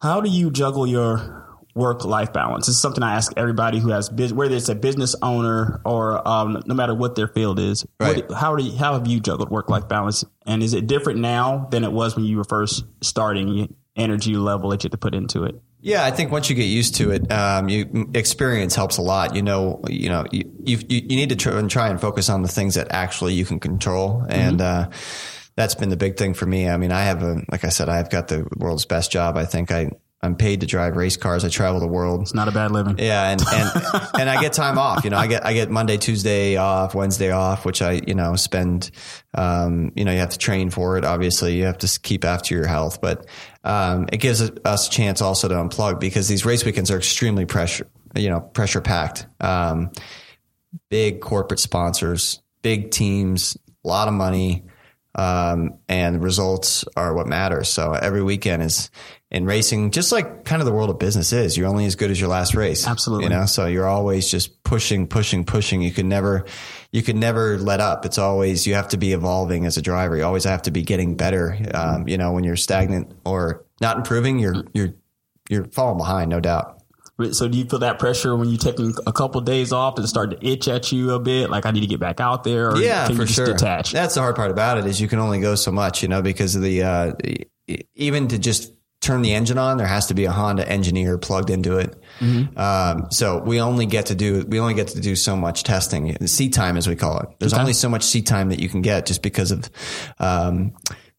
how 0.00 0.20
do 0.20 0.30
you 0.30 0.52
juggle 0.52 0.86
your 0.86 1.43
work 1.74 2.04
life 2.04 2.32
balance? 2.32 2.66
This 2.66 2.76
is 2.76 2.82
something 2.82 3.02
I 3.02 3.14
ask 3.14 3.32
everybody 3.36 3.78
who 3.78 3.90
has 3.90 4.08
bus- 4.08 4.32
whether 4.32 4.54
it's 4.54 4.68
a 4.68 4.74
business 4.74 5.14
owner 5.22 5.80
or 5.84 6.26
um, 6.26 6.62
no 6.66 6.74
matter 6.74 6.94
what 6.94 7.16
their 7.16 7.28
field 7.28 7.58
is. 7.58 7.84
Right. 7.98 8.28
What, 8.28 8.38
how 8.38 8.56
do 8.56 8.64
you, 8.64 8.76
how 8.76 8.94
have 8.94 9.06
you 9.06 9.20
juggled 9.20 9.50
work 9.50 9.68
life 9.68 9.88
balance, 9.88 10.24
and 10.46 10.62
is 10.62 10.74
it 10.74 10.86
different 10.86 11.20
now 11.20 11.68
than 11.70 11.84
it 11.84 11.92
was 11.92 12.16
when 12.16 12.24
you 12.24 12.36
were 12.36 12.44
first 12.44 12.84
starting? 13.00 13.74
Energy 13.96 14.34
level 14.34 14.70
that 14.70 14.82
you 14.82 14.88
have 14.88 14.90
to 14.90 14.98
put 14.98 15.14
into 15.14 15.44
it. 15.44 15.54
Yeah, 15.80 16.04
I 16.04 16.10
think 16.10 16.32
once 16.32 16.50
you 16.50 16.56
get 16.56 16.64
used 16.64 16.96
to 16.96 17.12
it, 17.12 17.30
um, 17.30 17.68
you 17.68 18.10
experience 18.12 18.74
helps 18.74 18.96
a 18.96 19.02
lot. 19.02 19.36
You 19.36 19.42
know, 19.42 19.82
you 19.88 20.08
know, 20.08 20.24
you 20.32 20.50
you, 20.64 20.78
you 20.88 21.14
need 21.14 21.28
to 21.28 21.36
try 21.36 21.56
and 21.56 21.70
try 21.70 21.90
and 21.90 22.00
focus 22.00 22.28
on 22.28 22.42
the 22.42 22.48
things 22.48 22.74
that 22.74 22.88
actually 22.90 23.34
you 23.34 23.44
can 23.44 23.60
control, 23.60 24.26
and 24.28 24.60
uh, 24.60 24.90
that's 25.54 25.76
been 25.76 25.90
the 25.90 25.96
big 25.96 26.16
thing 26.16 26.34
for 26.34 26.44
me. 26.44 26.68
I 26.68 26.76
mean, 26.76 26.90
I 26.90 27.02
have 27.02 27.22
a 27.22 27.36
like 27.52 27.62
I 27.62 27.68
said, 27.68 27.88
I've 27.88 28.10
got 28.10 28.26
the 28.26 28.48
world's 28.56 28.84
best 28.84 29.12
job. 29.12 29.36
I 29.36 29.44
think 29.44 29.70
I 29.70 29.90
I'm 30.24 30.36
paid 30.36 30.60
to 30.60 30.66
drive 30.66 30.96
race 30.96 31.18
cars. 31.18 31.44
I 31.44 31.50
travel 31.50 31.80
the 31.80 31.86
world. 31.86 32.22
It's 32.22 32.32
not 32.32 32.48
a 32.48 32.52
bad 32.52 32.70
living. 32.70 32.98
Yeah, 32.98 33.28
and 33.28 33.42
and 33.52 33.70
and 34.18 34.30
I 34.30 34.40
get 34.40 34.54
time 34.54 34.78
off. 34.78 35.04
You 35.04 35.10
know, 35.10 35.18
I 35.18 35.26
get 35.26 35.44
I 35.44 35.52
get 35.52 35.70
Monday, 35.70 35.98
Tuesday 35.98 36.56
off, 36.56 36.94
Wednesday 36.94 37.30
off, 37.30 37.66
which 37.66 37.82
I 37.82 38.00
you 38.06 38.14
know 38.14 38.34
spend. 38.36 38.90
Um, 39.34 39.92
you 39.94 40.04
know, 40.04 40.12
you 40.12 40.18
have 40.18 40.30
to 40.30 40.38
train 40.38 40.70
for 40.70 40.96
it. 40.96 41.04
Obviously, 41.04 41.56
you 41.56 41.64
have 41.64 41.78
to 41.78 42.00
keep 42.00 42.24
after 42.24 42.54
your 42.54 42.66
health, 42.66 43.00
but 43.02 43.26
um, 43.64 44.06
it 44.12 44.18
gives 44.18 44.40
us 44.40 44.88
a 44.88 44.90
chance 44.90 45.20
also 45.20 45.48
to 45.48 45.54
unplug 45.54 46.00
because 46.00 46.26
these 46.26 46.46
race 46.46 46.64
weekends 46.64 46.90
are 46.90 46.96
extremely 46.96 47.44
pressure. 47.44 47.86
You 48.16 48.30
know, 48.30 48.40
pressure 48.40 48.80
packed. 48.80 49.26
Um, 49.40 49.90
big 50.88 51.20
corporate 51.20 51.60
sponsors, 51.60 52.40
big 52.62 52.90
teams, 52.90 53.58
a 53.84 53.88
lot 53.88 54.08
of 54.08 54.14
money, 54.14 54.64
um, 55.16 55.78
and 55.88 56.22
results 56.22 56.84
are 56.96 57.14
what 57.14 57.26
matters. 57.26 57.68
So 57.68 57.92
every 57.92 58.22
weekend 58.22 58.62
is 58.62 58.90
in 59.34 59.46
racing, 59.46 59.90
just 59.90 60.12
like 60.12 60.44
kind 60.44 60.62
of 60.62 60.66
the 60.66 60.72
world 60.72 60.90
of 60.90 60.98
business 61.00 61.32
is. 61.32 61.56
You're 61.56 61.66
only 61.66 61.86
as 61.86 61.96
good 61.96 62.12
as 62.12 62.20
your 62.20 62.28
last 62.30 62.54
race. 62.54 62.86
Absolutely. 62.86 63.24
You 63.24 63.30
know, 63.30 63.46
so 63.46 63.66
you're 63.66 63.88
always 63.88 64.30
just 64.30 64.62
pushing, 64.62 65.08
pushing, 65.08 65.44
pushing. 65.44 65.82
You 65.82 65.90
can 65.90 66.08
never, 66.08 66.44
you 66.92 67.02
can 67.02 67.18
never 67.18 67.58
let 67.58 67.80
up. 67.80 68.06
It's 68.06 68.16
always 68.16 68.64
you 68.64 68.74
have 68.74 68.86
to 68.90 68.96
be 68.96 69.12
evolving 69.12 69.66
as 69.66 69.76
a 69.76 69.82
driver. 69.82 70.16
You 70.16 70.22
always 70.22 70.44
have 70.44 70.62
to 70.62 70.70
be 70.70 70.82
getting 70.82 71.16
better. 71.16 71.58
Um, 71.74 72.06
you 72.06 72.16
know, 72.16 72.30
when 72.30 72.44
you're 72.44 72.54
stagnant 72.54 73.10
or 73.26 73.64
not 73.80 73.96
improving, 73.96 74.38
you're 74.38 74.64
you're 74.72 74.94
you're 75.50 75.64
falling 75.64 75.98
behind, 75.98 76.30
no 76.30 76.38
doubt. 76.38 76.80
So 77.32 77.48
do 77.48 77.58
you 77.58 77.64
feel 77.64 77.80
that 77.80 77.98
pressure 77.98 78.36
when 78.36 78.48
you're 78.48 78.58
taking 78.58 78.94
a 79.04 79.12
couple 79.12 79.40
of 79.40 79.44
days 79.44 79.72
off? 79.72 79.98
and 79.98 80.08
start 80.08 80.30
to 80.30 80.46
itch 80.46 80.68
at 80.68 80.92
you 80.92 81.10
a 81.10 81.18
bit? 81.18 81.50
Like 81.50 81.66
I 81.66 81.72
need 81.72 81.80
to 81.80 81.86
get 81.88 81.98
back 81.98 82.20
out 82.20 82.44
there? 82.44 82.70
Or 82.70 82.76
yeah, 82.76 83.08
you 83.08 83.16
for 83.16 83.24
just 83.24 83.34
sure. 83.34 83.46
detach? 83.46 83.90
That's 83.90 84.14
the 84.14 84.20
hard 84.20 84.36
part 84.36 84.52
about 84.52 84.78
it 84.78 84.86
is 84.86 85.00
you 85.00 85.08
can 85.08 85.18
only 85.18 85.40
go 85.40 85.56
so 85.56 85.72
much, 85.72 86.02
you 86.02 86.08
know, 86.08 86.22
because 86.22 86.54
of 86.54 86.62
the 86.62 86.84
uh, 86.84 87.12
even 87.94 88.28
to 88.28 88.38
just 88.38 88.72
turn 89.04 89.22
the 89.22 89.34
engine 89.34 89.58
on, 89.58 89.76
there 89.76 89.86
has 89.86 90.06
to 90.06 90.14
be 90.14 90.24
a 90.24 90.32
Honda 90.32 90.68
engineer 90.68 91.18
plugged 91.18 91.50
into 91.50 91.78
it. 91.78 91.94
Um, 92.56 93.08
so 93.10 93.42
we 93.42 93.60
only 93.60 93.86
get 93.86 94.06
to 94.06 94.14
do 94.14 94.44
we 94.48 94.58
only 94.60 94.74
get 94.74 94.88
to 94.88 95.00
do 95.00 95.14
so 95.16 95.36
much 95.36 95.62
testing, 95.62 96.26
seat 96.26 96.52
time 96.52 96.76
as 96.76 96.88
we 96.88 96.96
call 96.96 97.20
it. 97.20 97.28
There's 97.38 97.52
only 97.52 97.72
so 97.72 97.88
much 97.88 98.02
seat 98.02 98.26
time 98.26 98.48
that 98.48 98.60
you 98.60 98.68
can 98.68 98.82
get 98.82 99.06
just 99.06 99.22
because 99.22 99.50
of 99.50 99.70
um, 100.18 100.72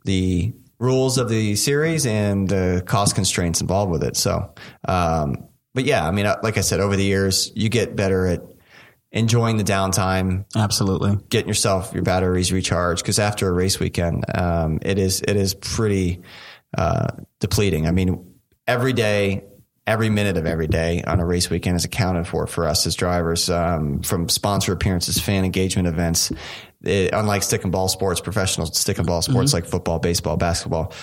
the 0.04 0.54
rules 0.80 1.18
of 1.18 1.30
the 1.30 1.56
series 1.56 2.06
and 2.06 2.48
the 2.48 2.84
cost 2.86 3.16
constraints 3.16 3.62
involved 3.62 3.92
with 3.92 4.04
it. 4.04 4.18
So, 4.18 4.54
um, 4.88 5.48
but 5.74 5.86
yeah, 5.86 6.08
I 6.08 6.12
mean, 6.12 6.26
uh, 6.26 6.38
like 6.44 6.58
I 6.58 6.62
said, 6.62 6.80
over 6.80 6.96
the 6.96 7.04
years, 7.04 7.52
you 7.56 7.70
get 7.70 7.96
better 7.96 8.28
at 8.28 8.42
enjoying 9.12 9.58
the 9.58 9.64
downtime, 9.64 10.46
Absolutely. 10.56 11.18
getting 11.30 11.48
yourself 11.48 11.94
your 11.94 12.04
batteries 12.04 12.52
recharged. 12.52 13.02
Because 13.02 13.20
after 13.20 13.48
a 13.48 13.52
race 13.52 13.80
weekend, 13.80 14.26
um, 14.34 14.80
it 14.82 14.98
is 15.00 15.22
it 15.22 15.36
is 15.36 15.54
pretty 15.54 16.22
uh, 16.78 17.08
depleting. 17.40 17.88
I 17.88 17.92
mean, 17.92 18.36
every 18.68 18.94
day, 18.94 19.44
every 19.88 20.10
minute 20.10 20.36
of 20.38 20.46
every 20.46 20.68
day 20.68 21.04
on 21.06 21.20
a 21.20 21.26
race 21.26 21.50
weekend 21.50 21.76
is 21.78 21.86
accounted 21.86 22.28
for 22.28 22.48
for 22.48 22.68
us 22.68 22.86
as 22.88 22.96
drivers, 22.96 23.50
um, 23.50 24.02
from 24.02 24.28
sponsor 24.30 24.74
appearances, 24.74 25.20
fan 25.20 25.46
engagement 25.46 25.88
events. 25.88 26.32
It, 26.84 27.14
unlike 27.14 27.42
stick 27.44 27.64
and 27.64 27.72
ball 27.72 27.88
sports, 27.88 28.22
professional 28.22 28.68
stick 28.68 28.98
and 29.00 29.08
ball 29.08 29.22
sports 29.22 29.54
like 29.54 29.66
football, 29.66 30.00
baseball, 30.00 30.38
basketball, 30.38 30.94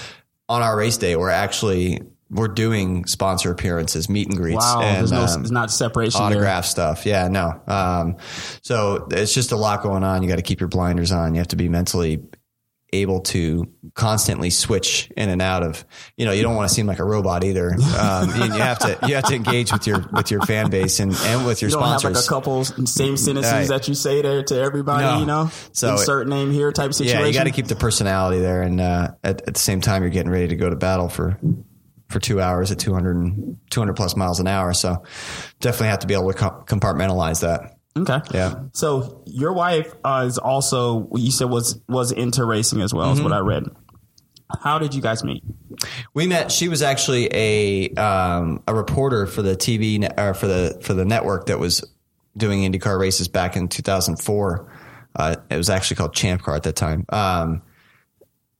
on 0.49 0.63
our 0.63 0.77
race 0.77 0.97
day, 0.97 1.17
we're 1.17 1.31
actually 1.31 2.01
we're 2.31 2.49
doing 2.49 3.05
sponsor 3.05 3.51
appearances, 3.51 4.09
meet 4.09 4.27
and 4.29 4.37
greets, 4.39 4.57
Wow. 4.65 4.81
and 4.81 4.97
there's 4.99 5.13
no, 5.13 5.21
um, 5.25 5.43
there's 5.43 5.51
not 5.51 5.71
separation 5.71 6.19
there. 6.19 6.29
autograph 6.29 6.65
stuff. 6.65 7.05
Yeah, 7.05 7.29
no. 7.29 7.61
Um, 7.67 8.17
so 8.63 9.07
it's 9.11 9.35
just 9.35 9.53
a 9.53 9.57
lot 9.57 9.83
going 9.83 10.03
on. 10.03 10.23
You 10.23 10.29
got 10.31 10.37
to 10.37 10.43
keep 10.43 10.59
your 10.59 10.71
blinders 10.71 11.13
on. 11.13 11.35
You 11.35 11.41
have 11.41 11.49
to 11.49 11.57
be 11.57 11.69
mentally 11.69 12.23
able 12.95 13.21
to 13.21 13.65
constantly 13.95 14.51
switch 14.51 15.11
in 15.17 15.29
and 15.31 15.41
out 15.41 15.63
of, 15.63 15.85
you 16.17 16.27
know, 16.27 16.33
you 16.33 16.43
don't 16.43 16.55
want 16.57 16.69
to 16.69 16.75
seem 16.75 16.87
like 16.87 16.99
a 16.99 17.05
robot 17.05 17.43
either. 17.45 17.73
Um, 17.99 18.29
you, 18.37 18.45
you 18.45 18.51
have 18.61 18.79
to, 18.81 18.99
you 19.07 19.15
have 19.15 19.25
to 19.25 19.35
engage 19.35 19.73
with 19.73 19.87
your, 19.87 20.05
with 20.13 20.31
your 20.31 20.43
fan 20.43 20.69
base 20.71 21.01
and, 21.01 21.15
and 21.15 21.47
with 21.47 21.63
your 21.63 21.71
You 21.71 21.77
don't 21.77 21.89
have 21.89 22.05
like 22.05 22.23
a 22.23 22.29
couple 22.29 22.65
same 22.65 23.17
sentences 23.17 23.53
Right. 23.53 23.69
that 23.69 23.89
you 23.89 23.95
say 23.95 24.21
there 24.23 24.43
to 24.45 24.61
everybody, 24.61 25.05
No. 25.05 25.19
you 25.21 25.27
know? 25.27 25.51
So- 25.73 25.93
Insert 25.93 26.29
name 26.29 26.51
here 26.53 26.71
type 26.73 26.93
situation. 26.93 27.21
yeah, 27.21 27.27
you 27.27 27.33
got 27.33 27.45
to 27.45 27.51
keep 27.51 27.67
the 27.67 27.77
personality 27.77 28.41
there. 28.41 28.63
And, 28.63 28.81
uh, 28.81 29.13
at, 29.25 29.43
at 29.49 29.55
the 29.55 29.61
same 29.61 29.81
time, 29.81 30.03
you're 30.03 30.11
getting 30.11 30.31
ready 30.31 30.49
to 30.49 30.57
go 30.57 30.69
to 30.69 30.77
battle 30.77 31.09
for, 31.09 31.39
for 32.09 32.21
two 32.21 32.41
hours 32.43 32.71
at 32.71 32.79
200, 32.79 33.57
200 33.71 33.95
plus 33.95 34.17
miles 34.17 34.39
an 34.39 34.47
hour. 34.47 34.75
So 34.75 35.03
definitely 35.61 35.89
have 35.89 36.01
to 36.01 36.07
be 36.07 36.15
able 36.15 36.31
to 36.33 36.39
compartmentalize 36.39 37.41
that. 37.41 37.79
Okay. 37.97 38.21
Yeah. 38.33 38.55
So 38.73 39.23
your 39.27 39.53
wife 39.53 39.93
uh, 40.05 40.25
is 40.27 40.39
also 40.39 41.09
you 41.15 41.31
said 41.31 41.51
was 41.51 41.81
was 41.89 42.11
into 42.13 42.45
racing 42.45 42.81
as 42.81 42.95
well, 42.95 43.11
is 43.13 43.19
Mm-hmm. 43.19 43.25
what 43.29 43.33
I 43.35 43.41
read. 43.41 43.65
How 44.63 44.79
did 44.79 44.95
you 44.95 45.01
guys 45.01 45.25
meet? 45.25 45.43
We 46.15 46.27
met. 46.27 46.53
She 46.53 46.69
was 46.69 46.83
actually 46.83 47.29
a 47.33 47.89
um, 47.95 48.63
a 48.67 48.75
reporter 48.75 49.27
for 49.27 49.43
the 49.43 49.57
TV 49.57 50.07
or 50.19 50.35
for 50.35 50.47
the 50.47 50.79
for 50.83 50.95
the 50.95 51.05
network 51.05 51.47
that 51.47 51.59
was 51.59 51.85
doing 52.37 52.61
IndyCar 52.71 52.99
races 52.99 53.29
back 53.29 53.57
in 53.57 53.69
2004. 53.69 54.73
Uh, 55.15 55.37
it 55.51 55.57
was 55.57 55.69
actually 55.71 55.97
called 55.97 56.15
Champ 56.15 56.43
Car 56.43 56.55
at 56.55 56.63
that 56.65 56.77
time. 56.77 57.05
Um, 57.11 57.63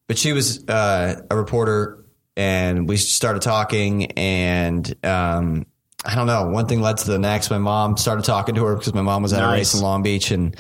but 0.09 0.19
she 0.19 0.33
was 0.33 0.67
uh, 0.69 1.23
a 1.31 1.37
reporter, 1.37 2.05
and 2.37 2.87
we 2.89 2.97
started 2.99 3.41
talking, 3.43 4.13
and 4.13 4.95
um, 5.05 5.67
I 6.05 6.15
don't 6.17 6.27
know. 6.27 6.49
One 6.49 6.67
thing 6.67 6.81
led 6.81 6.99
to 6.99 7.07
the 7.07 7.19
next. 7.19 7.51
My 7.51 7.59
mom 7.59 7.97
started 7.97 8.25
talking 8.25 8.57
to 8.57 8.65
her 8.65 8.77
because 8.77 8.93
my 8.93 9.03
mom 9.03 9.23
was 9.23 9.33
at 9.33 9.43
a 9.43 9.53
race 9.53 9.75
in 9.75 9.81
Long 9.81 10.03
Beach, 10.03 10.31
and 10.33 10.57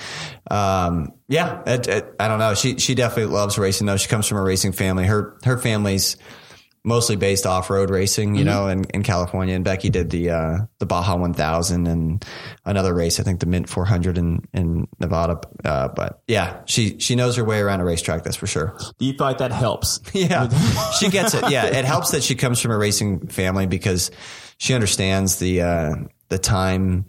um, 0.51 1.13
yeah, 1.29 1.63
it, 1.67 1.89
it, 1.89 2.15
I 2.21 2.29
don't 2.29 2.39
know. 2.39 2.55
She 2.55 2.79
she 2.79 2.95
definitely 2.95 3.33
loves 3.35 3.59
racing. 3.59 3.87
though. 3.87 3.97
she 3.97 4.09
comes 4.09 4.29
from 4.29 4.39
a 4.39 4.43
racing 4.43 4.73
family. 4.73 5.05
Her 5.05 5.37
her 5.45 5.59
family's 5.59 6.17
mostly 6.85 7.17
based 7.17 7.47
off 7.47 7.71
road 7.71 7.91
racing, 7.91 8.35
you 8.35 8.45
know, 8.45 8.67
in, 8.67 8.85
in 8.93 9.03
California. 9.03 9.55
And 9.55 9.65
Becky 9.65 9.89
did 9.89 10.11
the 10.11 10.31
uh, 10.31 10.59
the 10.79 10.87
Baja 10.87 11.17
1000 11.17 11.87
and 11.87 12.25
another 12.65 12.93
race, 12.93 13.21
I 13.21 13.23
think 13.23 13.41
the 13.41 13.47
Mint 13.47 13.69
400 13.69 14.19
in 14.19 14.41
in 14.53 14.89
Nevada. 14.99 15.41
Uh, 15.65 15.89
but 15.89 16.23
yeah, 16.27 16.61
she 16.67 16.99
she 16.99 17.15
knows 17.15 17.37
her 17.37 17.45
way 17.45 17.61
around 17.61 17.81
a 17.81 17.85
racetrack. 17.85 18.25
That's 18.25 18.37
for 18.37 18.47
sure. 18.47 18.77
Do 18.99 19.07
you 19.07 19.13
feel 19.13 19.27
like 19.27 19.39
that 19.39 19.53
helps? 19.53 20.01
Yeah, 20.13 20.49
she 21.01 21.09
gets 21.09 21.35
it. 21.35 21.51
Yeah, 21.51 21.67
it 21.67 21.85
helps 21.85 22.11
that 22.11 22.23
she 22.23 22.35
comes 22.35 22.61
from 22.61 22.71
a 22.71 22.79
racing 22.79 23.27
family 23.29 23.67
because 23.67 24.11
she 24.63 24.75
understands 24.75 25.41
the 25.41 25.61
uh, 25.61 25.95
the 26.29 26.39
time 26.39 27.05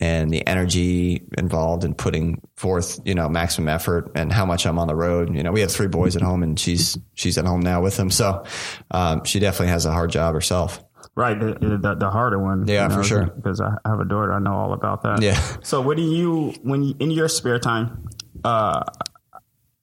and 0.00 0.28
the 0.32 0.44
energy 0.44 1.22
involved 1.38 1.84
in 1.84 1.94
putting 1.94 2.42
forth, 2.56 2.98
you 3.04 3.14
know, 3.14 3.28
maximum 3.28 3.68
effort 3.68 4.10
and 4.16 4.32
how 4.32 4.44
much 4.44 4.66
I'm 4.66 4.76
on 4.80 4.88
the 4.88 4.96
road. 4.96 5.32
You 5.36 5.44
know, 5.44 5.52
we 5.52 5.60
have 5.60 5.70
three 5.70 5.86
boys 5.86 6.16
at 6.16 6.22
home 6.22 6.42
and 6.42 6.58
she's 6.58 6.98
she's 7.14 7.38
at 7.38 7.44
home 7.44 7.60
now 7.60 7.80
with 7.80 7.96
them, 7.96 8.10
so 8.10 8.42
um, 8.90 9.22
she 9.22 9.38
definitely 9.38 9.68
has 9.68 9.86
a 9.86 9.92
hard 9.92 10.10
job 10.10 10.34
herself. 10.34 10.82
Right, 11.14 11.38
the, 11.38 11.78
the, 11.80 11.94
the 11.94 12.10
harder 12.10 12.40
one. 12.40 12.66
Yeah, 12.66 12.88
for 12.88 13.04
sure. 13.04 13.26
Because 13.26 13.60
I 13.60 13.76
have 13.86 14.00
a 14.00 14.04
daughter, 14.04 14.32
I 14.32 14.40
know 14.40 14.54
all 14.54 14.72
about 14.72 15.02
that. 15.02 15.22
Yeah. 15.22 15.40
So, 15.62 15.80
what 15.80 15.96
do 15.96 16.02
you 16.02 16.54
when 16.64 16.82
you, 16.82 16.96
in 16.98 17.12
your 17.12 17.28
spare 17.28 17.60
time? 17.60 18.08
Uh, 18.42 18.82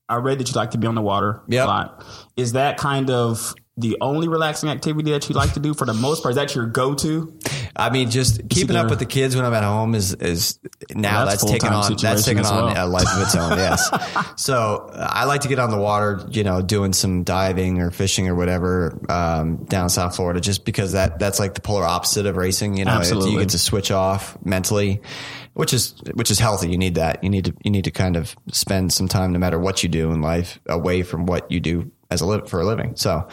I 0.10 0.18
read 0.18 0.40
that 0.40 0.50
you 0.50 0.56
like 0.56 0.72
to 0.72 0.78
be 0.78 0.88
on 0.88 0.96
the 0.96 1.02
water 1.02 1.42
Yep. 1.48 1.64
a 1.64 1.68
lot. 1.68 2.06
Is 2.36 2.52
that 2.52 2.78
kind 2.78 3.10
of 3.10 3.56
the 3.78 3.98
only 4.02 4.28
relaxing 4.28 4.70
activity 4.70 5.12
that 5.12 5.28
you 5.30 5.36
like 5.36 5.54
to 5.54 5.60
do 5.60 5.74
for 5.74 5.86
the 5.86 5.94
most 5.94 6.22
part? 6.22 6.32
Is 6.32 6.36
that 6.36 6.54
your 6.56 6.66
go 6.66 6.94
to? 6.96 7.38
I 7.76 7.90
mean, 7.90 8.10
just 8.10 8.50
keeping 8.50 8.76
up 8.76 8.90
with 8.90 9.00
the 9.00 9.06
kids 9.06 9.36
when 9.36 9.46
I'm 9.46 9.54
at 9.54 9.64
home 9.64 9.96
is 9.96 10.14
is 10.14 10.60
now 10.94 11.26
That's 11.26 11.42
that's, 11.42 11.52
taking 11.52 11.70
full-time 11.70 11.92
on 11.92 11.98
that's 12.02 12.26
taking 12.26 12.46
on 12.46 12.76
a 12.76 12.86
life 12.86 13.08
of 13.14 13.22
its 13.22 13.36
own. 13.36 13.52
Yes. 13.62 13.90
so 14.36 14.90
I 14.94 15.26
like 15.26 15.42
to 15.42 15.48
get 15.48 15.60
on 15.60 15.72
the 15.72 15.78
water, 15.78 16.26
you 16.32 16.44
know, 16.44 16.62
doing 16.62 16.94
some 16.94 17.24
diving 17.24 17.80
or 17.80 17.92
fishing 17.92 18.28
or 18.28 18.36
whatever 18.36 19.00
um, 19.10 19.66
down 19.66 19.90
South 19.90 20.16
Florida, 20.16 20.42
just 20.42 20.66
because 20.66 20.94
that 20.94 21.20
that's 21.20 21.40
like 21.40 21.54
the 21.54 21.62
polar 21.62 21.86
opposite 21.86 22.26
of 22.26 22.38
racing. 22.38 22.78
You 22.78 22.86
know, 22.86 22.92
Absolutely. 22.92 23.32
you 23.32 23.40
get 23.40 23.50
to 23.50 23.60
switch 23.60 23.92
off 23.92 24.38
mentally. 24.44 25.02
Which 25.54 25.74
is 25.74 25.96
which 26.14 26.32
is 26.32 26.40
healthy. 26.40 26.70
You 26.70 26.78
need 26.78 26.96
that. 26.96 27.24
You 27.24 27.30
need 27.30 27.46
to 27.46 27.54
you 27.64 27.72
need 27.72 27.84
to 27.84 27.92
kind 27.92 28.16
of 28.16 28.36
spend 28.52 28.94
some 28.94 29.10
time, 29.10 29.34
no 29.34 29.40
matter 29.40 29.60
what 29.60 29.84
you 29.84 29.90
do 29.90 30.12
in 30.12 30.22
life, 30.22 30.60
away 30.68 31.04
from 31.04 31.26
what 31.26 31.52
you 31.52 31.60
do 31.60 31.92
as 32.12 32.22
a 32.22 32.26
li- 32.28 32.42
for 32.48 32.60
a 32.62 32.66
living. 32.66 32.96
So, 32.96 33.28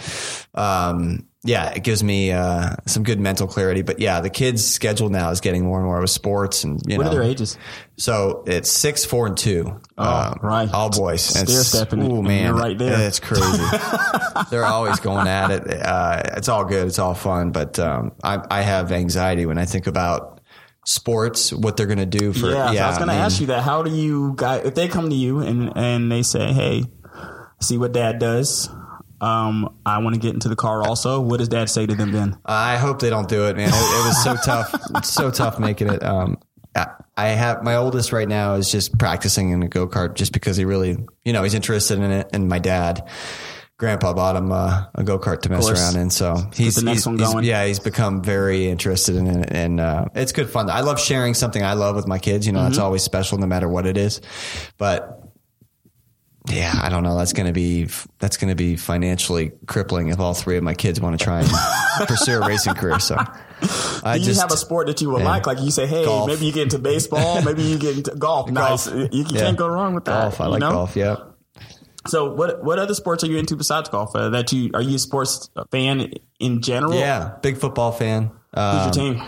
um, 0.55 1.27
yeah, 1.45 1.71
it 1.71 1.85
gives 1.85 2.03
me 2.03 2.33
uh, 2.33 2.75
some 2.87 3.03
good 3.05 3.21
mental 3.21 3.47
clarity. 3.47 3.83
But 3.83 4.01
yeah, 4.01 4.21
the 4.21 4.31
kids' 4.31 4.67
schedule 4.67 5.09
now 5.09 5.31
is 5.31 5.41
getting 5.41 5.65
more 5.65 5.79
and 5.79 5.87
more 5.87 6.01
with 6.01 6.11
sports, 6.11 6.65
and 6.65 6.81
you 6.87 6.97
What 6.97 7.05
know, 7.05 7.11
are 7.11 7.15
their 7.15 7.23
ages? 7.23 7.57
so 7.97 8.43
it's 8.47 8.71
six, 8.71 9.05
four, 9.05 9.27
and 9.27 9.37
two. 9.37 9.81
Oh, 9.97 10.35
right. 10.43 10.73
all 10.73 10.91
boys. 10.91 11.37
It, 11.37 11.49
Ooh 11.95 12.19
and 12.19 12.25
man, 12.27 12.55
right 12.55 12.77
there. 12.77 13.07
It's 13.07 13.21
crazy. 13.21 13.63
They're 14.51 14.65
always 14.67 15.01
going 15.01 15.27
at 15.27 15.51
it. 15.51 15.83
Uh, 15.83 16.23
it's 16.37 16.49
all 16.49 16.65
good. 16.65 16.87
It's 16.87 16.99
all 16.99 17.15
fun. 17.15 17.53
But 17.53 17.79
um, 17.79 18.13
I, 18.23 18.45
I 18.51 18.63
have 18.63 18.91
anxiety 18.93 19.47
when 19.47 19.59
I 19.59 19.65
think 19.65 19.87
about 19.87 20.41
sports, 20.85 21.53
what 21.53 21.77
they're 21.77 21.87
going 21.87 21.99
to 21.99 22.07
do 22.07 22.33
for. 22.33 22.51
Yeah, 22.51 22.73
so 22.73 22.79
I 22.79 22.89
was 22.89 22.97
going 22.99 23.09
to 23.09 23.15
ask 23.15 23.41
you 23.41 23.47
that. 23.49 23.63
How 23.63 23.83
do 23.83 23.91
you 23.91 24.33
guys, 24.37 24.65
if 24.65 24.75
they 24.75 24.89
come 24.89 25.11
to 25.11 25.17
you 25.17 25.41
and, 25.41 25.71
and 25.77 26.11
they 26.11 26.23
say, 26.23 26.53
hey, 26.53 26.85
see 27.61 27.79
what 27.79 27.93
dad 27.93 28.19
does? 28.19 28.69
Um, 29.21 29.77
I 29.85 29.99
want 29.99 30.15
to 30.15 30.21
get 30.21 30.35
into 30.35 30.49
the 30.49 30.57
car 30.57 30.83
also. 30.83 31.21
What 31.21 31.39
does 31.39 31.49
dad 31.49 31.69
say 31.69 31.87
to 31.87 31.95
them 31.95 32.13
then? 32.13 32.39
I 32.45 32.77
hope 32.77 33.01
they 33.01 33.11
don't 33.11 33.29
do 33.29 33.47
it, 33.49 33.57
man. 33.57 33.69
It, 33.69 33.75
it 33.75 34.07
was 34.07 34.23
so 34.23 34.37
tough, 34.45 34.75
so 35.05 35.31
tough 35.31 35.59
making 35.59 35.89
it. 35.91 36.03
Um, 36.05 36.39
I- 36.77 36.87
have 37.31 37.65
my 37.65 37.75
oldest 37.75 38.13
right 38.13 38.29
now 38.29 38.55
is 38.55 38.71
just 38.71 38.97
practicing 38.97 39.51
in 39.51 39.61
a 39.65 39.69
go 39.69 39.89
kart 39.89 40.15
just 40.15 40.33
because 40.33 40.57
he 40.57 40.65
really, 40.65 40.97
you 41.25 41.33
know, 41.33 41.43
he's 41.43 41.55
interested 41.55 41.99
in 41.99 42.09
it. 42.13 42.29
And 42.33 42.49
my 42.49 42.61
dad, 42.61 43.09
grandpa 43.77 44.13
bought 44.13 44.37
him 44.37 44.53
uh, 44.53 44.85
a 44.95 45.03
go 45.03 45.19
kart 45.19 45.41
to 45.43 45.49
mess 45.51 45.69
around 45.69 45.97
in. 46.01 46.11
So 46.11 46.37
he's, 46.55 46.77
the 46.77 46.83
next 46.85 46.99
he's- 46.99 47.07
one 47.07 47.19
he's- 47.19 47.33
going. 47.33 47.45
yeah, 47.45 47.65
he's 47.67 47.81
become 47.81 48.23
very 48.23 48.69
interested 48.69 49.17
in 49.17 49.27
it. 49.27 49.49
And 49.51 49.81
uh, 49.81 50.05
it's 50.15 50.31
good 50.31 50.49
fun. 50.49 50.71
I 50.71 50.83
love 50.83 51.01
sharing 51.01 51.35
something 51.35 51.61
I 51.61 51.73
love 51.73 51.97
with 51.97 52.07
my 52.07 52.21
kids. 52.21 52.47
You 52.47 52.53
know, 52.53 52.61
Mm-hmm. 52.61 52.69
that's 52.69 52.79
always 52.79 53.03
special 53.03 53.39
no 53.39 53.47
matter 53.49 53.69
what 53.69 53.85
it 53.87 53.97
is. 53.97 54.21
But 54.77 55.21
yeah, 56.49 56.73
I 56.83 56.89
don't 56.89 57.03
know. 57.03 57.17
That's 57.17 57.33
going 57.33 57.47
to 57.47 57.53
be 57.53 57.89
that's 58.19 58.37
going 58.37 58.49
to 58.51 58.55
be 58.55 58.77
financially 58.77 59.53
crippling 59.67 60.09
if 60.09 60.19
all 60.19 60.35
three 60.35 60.57
of 60.57 60.63
my 60.65 60.75
kids 60.75 61.01
want 61.01 61.19
to 61.19 61.25
try 61.25 61.41
and 61.41 61.49
pursue 62.09 62.41
a 62.43 62.47
racing 62.47 62.75
career. 62.75 62.99
So 63.01 63.17
I 63.19 64.15
Do 64.15 64.21
you 64.21 64.27
just 64.27 64.41
have 64.41 64.53
a 64.53 64.57
sport 64.57 64.87
that 64.87 65.01
you 65.01 65.11
would 65.11 65.23
like? 65.23 65.47
Like 65.47 65.61
you 65.61 65.71
say, 65.71 65.87
hey, 65.87 66.05
Golf. 66.05 66.27
maybe 66.29 66.47
you 66.47 66.53
get 66.53 66.65
into 66.65 66.79
baseball, 66.79 67.43
maybe 67.43 67.63
you 67.63 67.79
get 67.79 67.97
into 67.97 68.15
golf. 68.15 68.51
Nice. 68.59 68.87
You, 68.87 69.09
you 69.13 69.25
can't 69.25 69.57
go 69.57 69.69
wrong 69.69 69.95
with 69.95 70.05
that. 70.07 70.23
golf. 70.23 70.41
I 70.41 70.45
you 70.47 70.51
like 70.53 70.61
know? 70.61 70.71
golf. 70.71 70.97
Yeah. 70.97 71.17
So 72.07 72.33
what 72.33 72.65
what 72.65 72.79
other 72.79 72.95
sports 72.95 73.23
are 73.25 73.27
you 73.27 73.37
into 73.39 73.55
besides 73.57 73.89
golf? 73.91 74.15
Uh, 74.17 74.31
that 74.31 74.53
you 74.53 74.71
are 74.75 74.81
you 74.83 74.97
a 74.97 74.99
sports 74.99 75.51
fan 75.71 76.13
in 76.41 76.63
general? 76.63 76.95
Yeah, 76.95 77.37
big 77.43 77.59
football 77.59 77.93
fan. 77.93 78.31
Who's 78.55 78.63
Um, 78.65 78.85
your 78.85 78.93
team? 78.93 79.23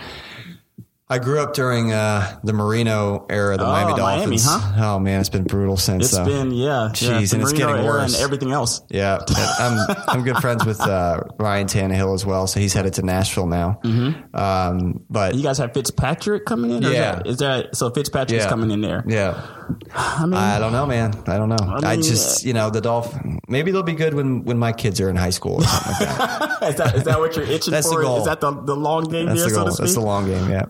I 1.11 1.19
grew 1.19 1.39
up 1.41 1.53
during 1.53 1.91
uh, 1.91 2.39
the 2.43 2.53
Marino 2.53 3.25
era, 3.29 3.57
the 3.57 3.63
Oh, 3.65 3.67
Miami 3.67 3.91
Miami, 4.01 4.37
Dolphins. 4.37 4.45
huh? 4.47 4.95
Oh 4.95 4.99
man, 4.99 5.19
it's 5.19 5.29
been 5.29 5.43
brutal 5.43 5.75
since. 5.75 6.05
It's 6.05 6.13
so. 6.13 6.23
been 6.23 6.51
yeah, 6.51 6.85
yeah, 6.85 6.89
Jeez, 6.93 7.31
the 7.31 7.35
and 7.35 7.43
it's 7.43 7.51
Marino 7.53 7.57
getting 7.67 7.85
era 7.85 7.93
worse. 7.99 8.13
and 8.15 8.23
everything 8.23 8.51
else. 8.51 8.81
Yeah, 8.89 9.19
I'm 9.59 9.95
I'm 10.07 10.23
good 10.23 10.37
friends 10.37 10.65
with 10.65 10.79
uh, 10.79 11.19
Ryan 11.37 11.67
Tannehill 11.67 12.13
as 12.15 12.25
well, 12.25 12.47
so 12.47 12.59
he's 12.61 12.73
headed 12.73 12.93
to 12.93 13.01
Nashville 13.01 13.47
now. 13.47 13.79
Mm-hmm. 13.83 14.35
Um, 14.35 15.03
but 15.09 15.35
You 15.35 15.43
guys 15.43 15.57
have 15.57 15.73
Fitzpatrick 15.73 16.45
coming 16.45 16.71
in? 16.71 16.85
Or 16.85 16.91
Yeah. 16.91 17.21
Is 17.25 17.37
that, 17.39 17.65
is 17.65 17.69
that 17.71 17.75
so? 17.75 17.89
Fitzpatrick's 17.89 18.45
Yeah. 18.45 18.49
coming 18.49 18.71
in 18.71 18.79
there. 18.81 19.03
yeah, 19.05 19.45
I 19.93 20.25
mean, 20.25 20.33
I 20.35 20.59
don't 20.59 20.71
know, 20.71 20.85
man. 20.85 21.13
I 21.27 21.37
don't 21.37 21.49
know. 21.49 21.57
I, 21.83 21.95
mean, 21.97 22.03
just 22.03 22.45
you 22.45 22.53
know 22.53 22.69
the 22.69 22.79
Dolphin. 22.79 23.39
Maybe 23.49 23.71
they'll 23.71 23.83
be 23.83 23.95
good 23.95 24.13
when 24.13 24.45
when 24.45 24.57
my 24.57 24.71
kids 24.71 25.01
are 25.01 25.09
in 25.09 25.17
high 25.17 25.29
school 25.31 25.55
or 25.55 25.63
something 25.63 26.07
like 26.07 26.17
that. 26.17 26.63
is 26.69 26.75
that 26.77 26.95
is 26.95 27.03
that 27.03 27.19
what 27.19 27.35
you're 27.35 27.43
itching 27.45 27.71
That's 27.71 27.87
the 27.89 27.95
for? 27.95 28.01
goal. 28.01 28.19
Is 28.19 28.25
that 28.25 28.39
the 28.39 28.51
the 28.63 28.75
long 28.75 29.03
game 29.05 29.25
That's 29.25 29.39
here, 29.41 29.49
the 29.49 29.55
so 29.55 29.61
goal. 29.61 29.65
to 29.65 29.71
speak? 29.73 29.83
That's 29.85 29.93
the 29.95 30.01
long 30.01 30.25
game. 30.27 30.49
Yeah. 30.49 30.65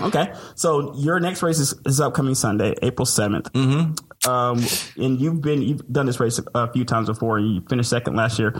Okay, 0.00 0.32
so 0.54 0.94
your 0.96 1.20
next 1.20 1.42
race 1.42 1.58
is, 1.58 1.74
is 1.86 2.00
upcoming 2.00 2.34
Sunday, 2.34 2.74
April 2.82 3.06
7th 3.06 3.50
Mm-hmm. 3.52 3.92
Um, 4.30 4.64
and 4.96 5.20
you've 5.20 5.40
been 5.40 5.62
you've 5.62 5.84
done 5.92 6.06
this 6.06 6.20
race 6.20 6.40
a 6.54 6.72
few 6.72 6.84
times 6.84 7.08
before. 7.08 7.38
and 7.38 7.54
You 7.56 7.60
finished 7.68 7.90
second 7.90 8.14
last 8.14 8.38
year. 8.38 8.54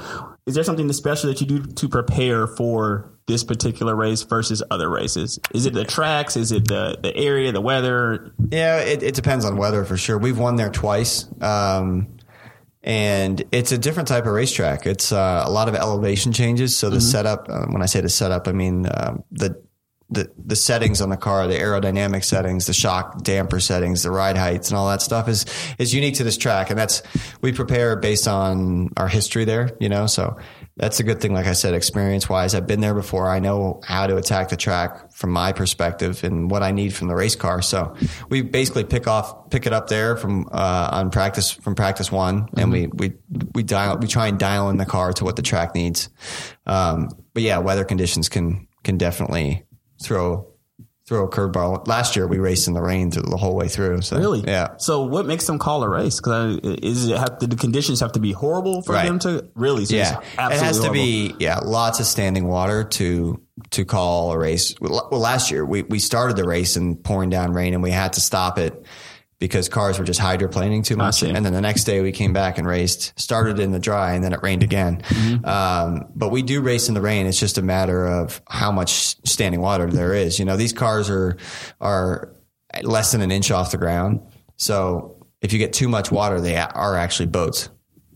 is 0.45 0.57
there 0.57 0.65
something 0.65 0.93
special 0.93 1.29
that 1.31 1.41
you 1.41 1.47
do 1.47 1.65
to 1.65 1.89
prepare 1.89 2.49
for 2.49 3.13
this 3.29 3.45
particular 3.45 3.95
race 3.95 4.23
versus 4.23 4.61
other 4.73 4.91
races? 4.91 5.39
Is 5.55 5.67
it 5.67 5.73
the 5.73 5.85
tracks? 5.85 6.37
Is 6.37 6.51
it 6.51 6.67
the 6.67 6.99
the 7.01 7.17
area, 7.17 7.53
the 7.53 7.61
weather? 7.61 8.33
Yeah, 8.51 8.79
it, 8.81 9.05
it 9.05 9.15
depends 9.15 9.45
on 9.45 9.57
weather 9.57 9.85
for 9.85 9.97
sure. 9.97 10.19
We've 10.19 10.39
won 10.39 10.57
there 10.57 10.71
twice. 10.71 11.29
Um, 11.41 12.17
and 12.83 13.45
it's 13.53 13.71
a 13.71 13.79
different 13.79 14.09
type 14.09 14.27
of 14.27 14.33
racetrack. 14.33 14.87
It's 14.87 15.13
uh, 15.13 15.45
a 15.47 15.51
lot 15.51 15.69
of 15.69 15.77
elevation 15.77 16.33
changes. 16.33 16.77
So 16.77 16.91
the 16.91 17.01
setup, 17.01 17.47
uh, 17.49 17.67
when 17.67 17.81
I 17.83 17.87
say 17.87 18.01
the 18.01 18.09
setup, 18.09 18.49
I 18.49 18.53
mean 18.53 18.87
um, 18.93 19.23
the 19.31 19.63
the 20.13 20.31
the 20.37 20.57
settings 20.57 21.01
on 21.01 21.09
the 21.09 21.17
car, 21.17 21.47
the 21.47 21.55
aerodynamic 21.55 22.25
settings, 22.25 22.67
the 22.67 22.73
shock 22.73 23.23
damper 23.23 23.61
settings, 23.61 24.03
the 24.03 24.11
ride 24.11 24.37
heights, 24.37 24.71
and 24.71 24.79
all 24.79 24.89
that 24.89 25.03
stuff 25.03 25.29
is 25.29 25.47
is 25.79 25.95
unique 25.95 26.15
to 26.17 26.25
this 26.25 26.37
track. 26.37 26.71
And 26.71 26.79
that's 26.79 27.03
we 27.41 27.53
prepare 27.53 27.97
based 27.97 28.29
on 28.29 28.91
our 28.97 29.09
history 29.09 29.45
there. 29.45 29.71
You 29.81 29.89
know, 29.89 30.07
so 30.07 30.37
that's 30.77 31.01
a 31.01 31.03
good 31.03 31.21
thing. 31.21 31.33
Like 31.33 31.47
I 31.47 31.53
said, 31.53 31.75
experience 31.75 32.29
wise, 32.29 32.55
I've 32.55 32.67
been 32.67 32.81
there 32.81 32.95
before. 32.95 33.29
I 33.29 33.39
know 33.39 33.81
how 33.85 34.07
to 34.07 34.17
attack 34.17 34.49
the 34.49 34.57
track 34.57 35.13
from 35.13 35.31
my 35.31 35.53
perspective 35.53 36.25
and 36.25 36.51
what 36.51 36.63
I 36.63 36.71
need 36.71 36.95
from 36.95 37.09
the 37.09 37.15
race 37.15 37.37
car. 37.37 37.63
So 37.63 37.95
we 38.29 38.43
basically 38.43 38.85
pick 38.85 39.07
off, 39.07 39.51
pick 39.51 39.67
it 39.67 39.73
up 39.73 39.89
there 39.89 40.17
from 40.17 40.49
uh, 40.53 40.89
on 40.93 41.11
practice 41.11 41.51
from 41.51 41.75
practice 41.75 42.13
one, 42.13 42.49
and 42.57 42.71
we 42.71 42.87
we 42.89 43.13
we 43.55 43.63
dial 43.63 43.99
we 43.99 44.07
try 44.07 44.29
and 44.29 44.39
dial 44.39 44.71
in 44.71 44.77
the 44.77 44.87
car 44.87 45.13
to 45.15 45.25
what 45.25 45.37
the 45.37 45.43
track 45.43 45.75
needs. 45.75 46.09
Um, 46.67 47.09
but 47.35 47.43
yeah, 47.43 47.59
weather 47.59 47.85
conditions 47.85 48.29
can 48.29 48.67
can 48.83 48.99
definitely 48.99 49.65
throw 50.03 50.47
throw 51.05 51.25
a 51.25 51.29
curveball. 51.29 51.87
Last 51.89 52.15
year 52.15 52.29
we 52.29 52.39
raced 52.39 52.69
in 52.69 52.75
the 52.75 52.81
rain 52.81 53.11
through 53.11 53.25
the 53.25 53.37
whole 53.37 53.57
way 53.57 53.67
through. 53.67 54.03
So 54.03 54.17
Really? 54.19 54.45
yeah. 54.47 54.69
So 54.79 55.03
what 55.03 55.27
makes 55.27 55.47
them 55.47 55.59
call 55.59 55.83
a 55.83 55.89
race? 55.89 56.17
Because 56.17 56.59
is 56.63 57.09
it 57.09 57.19
have 57.19 57.41
the 57.41 57.57
conditions 57.57 57.99
have 58.01 58.13
to 58.13 58.21
be 58.21 58.31
horrible 58.33 58.83
for 58.83 58.93
Right. 58.93 59.07
them 59.07 59.19
to 59.21 59.45
really? 59.57 59.85
So 59.85 59.97
Yeah, 59.97 60.21
it 60.21 60.39
has 60.39 60.77
to 60.77 60.83
horrible. 60.85 60.93
be 60.95 61.35
yeah, 61.41 61.59
lots 61.59 61.99
of 61.99 62.07
standing 62.07 62.47
water 62.47 62.85
to 62.85 63.41
to 63.71 63.85
call 63.85 64.33
a 64.33 64.39
race. 64.39 64.75
Well, 64.81 65.09
last 65.11 65.51
year 65.51 65.65
we 65.67 65.83
we 65.83 65.99
started 65.99 66.37
the 66.37 66.45
race 66.45 66.77
in 66.77 66.97
pouring 66.97 67.31
down 67.31 67.53
rain, 67.53 67.75
and 67.75 67.83
we 67.83 67.91
had 67.91 68.13
to 68.15 68.21
stop 68.21 68.57
it 68.59 68.87
because 69.43 69.69
cars 69.69 69.99
were 69.99 70.05
just 70.05 70.21
hydroplaning 70.21 70.85
too 70.85 70.95
much. 70.95 71.21
And 71.25 71.45
then 71.45 71.53
the 71.53 71.61
next 71.61 71.83
day 71.83 72.01
we 72.01 72.13
came 72.13 72.33
back 72.33 72.59
and 72.59 72.67
raced. 72.67 73.13
Started 73.19 73.59
in 73.59 73.73
the 73.73 73.81
dry, 73.81 74.13
and 74.13 74.23
then 74.23 74.33
it 74.33 74.41
rained 74.41 74.63
again. 74.63 75.03
Mm-hmm. 75.03 75.45
Um, 75.45 76.07
but 76.15 76.29
we 76.29 76.43
do 76.43 76.63
race 76.63 76.87
in 76.87 76.95
the 76.95 77.01
rain. 77.01 77.27
It's 77.27 77.41
just 77.41 77.59
a 77.59 77.63
matter 77.63 78.07
of 78.07 78.41
how 78.49 78.71
much 78.71 79.17
standing 79.27 79.61
water 79.61 79.89
there 79.91 80.15
is. 80.15 80.39
You 80.39 80.45
know, 80.45 80.57
these 80.57 80.73
cars 80.73 81.11
are 81.11 81.39
are 81.81 82.33
less 82.85 83.11
than 83.11 83.21
an 83.21 83.33
inch 83.33 83.51
off 83.51 83.73
the 83.73 83.79
ground, 83.79 84.21
so 84.59 85.27
if 85.41 85.53
you 85.53 85.59
get 85.59 85.73
too 85.73 85.89
much 85.89 86.13
water, 86.13 86.41
they 86.41 86.57
are 86.57 86.97
actually 86.97 87.27
boats. 87.27 87.69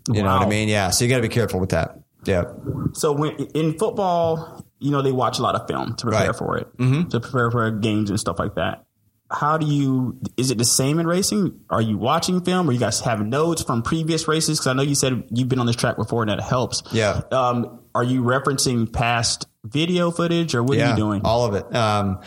You 0.09 0.23
know 0.23 0.33
what 0.33 0.43
I 0.43 0.49
mean? 0.49 0.69
Yeah. 0.69 0.91
So 0.91 1.05
you 1.05 1.11
got 1.11 1.17
to 1.17 1.23
be 1.23 1.29
careful 1.29 1.59
with 1.59 1.71
that. 1.71 1.99
Yeah. 2.25 2.45
So 2.93 3.11
when 3.11 3.33
in 3.33 3.77
football, 3.77 4.65
you 4.79 4.93
know, 4.93 5.03
they 5.03 5.11
watch 5.11 5.41
a 5.41 5.43
lot 5.43 5.57
of 5.57 5.67
film 5.67 5.97
to 5.97 6.07
prepare 6.07 6.29
Right. 6.29 6.37
for 6.37 6.57
it, 6.57 6.77
mm-hmm. 6.77 7.09
to 7.09 7.19
prepare 7.19 7.51
for 7.51 7.69
games 7.73 8.11
and 8.11 8.21
stuff 8.21 8.39
like 8.39 8.55
that. 8.55 8.86
How 9.31 9.59
do 9.59 9.67
you? 9.67 10.19
Is 10.37 10.51
it 10.51 10.59
the 10.59 10.65
same 10.65 10.99
in 10.99 11.07
racing? 11.07 11.61
Are 11.69 11.83
you 11.83 11.99
watching 11.99 12.41
film, 12.43 12.69
or 12.69 12.73
you 12.73 12.79
guys 12.79 13.01
have 13.01 13.21
notes 13.27 13.63
from 13.63 13.83
previous 13.83 14.29
races? 14.29 14.59
Because 14.59 14.69
I 14.69 14.73
know 14.75 14.83
you 14.83 14.95
said 14.95 15.25
you've 15.31 15.49
been 15.49 15.59
on 15.59 15.67
this 15.67 15.77
track 15.77 15.97
before, 15.97 16.23
and 16.23 16.31
that 16.31 16.41
helps. 16.41 16.83
Yeah. 16.93 17.23
Um, 17.33 17.81
are 17.95 18.05
you 18.05 18.23
referencing 18.23 18.93
past 18.93 19.47
video 19.65 20.11
footage, 20.11 20.55
or 20.55 20.63
what 20.63 20.79
are 20.79 20.91
you 20.91 20.97
doing? 20.97 21.23
All 21.25 21.45
of 21.45 21.55
it. 21.55 21.75
Um, 21.75 22.21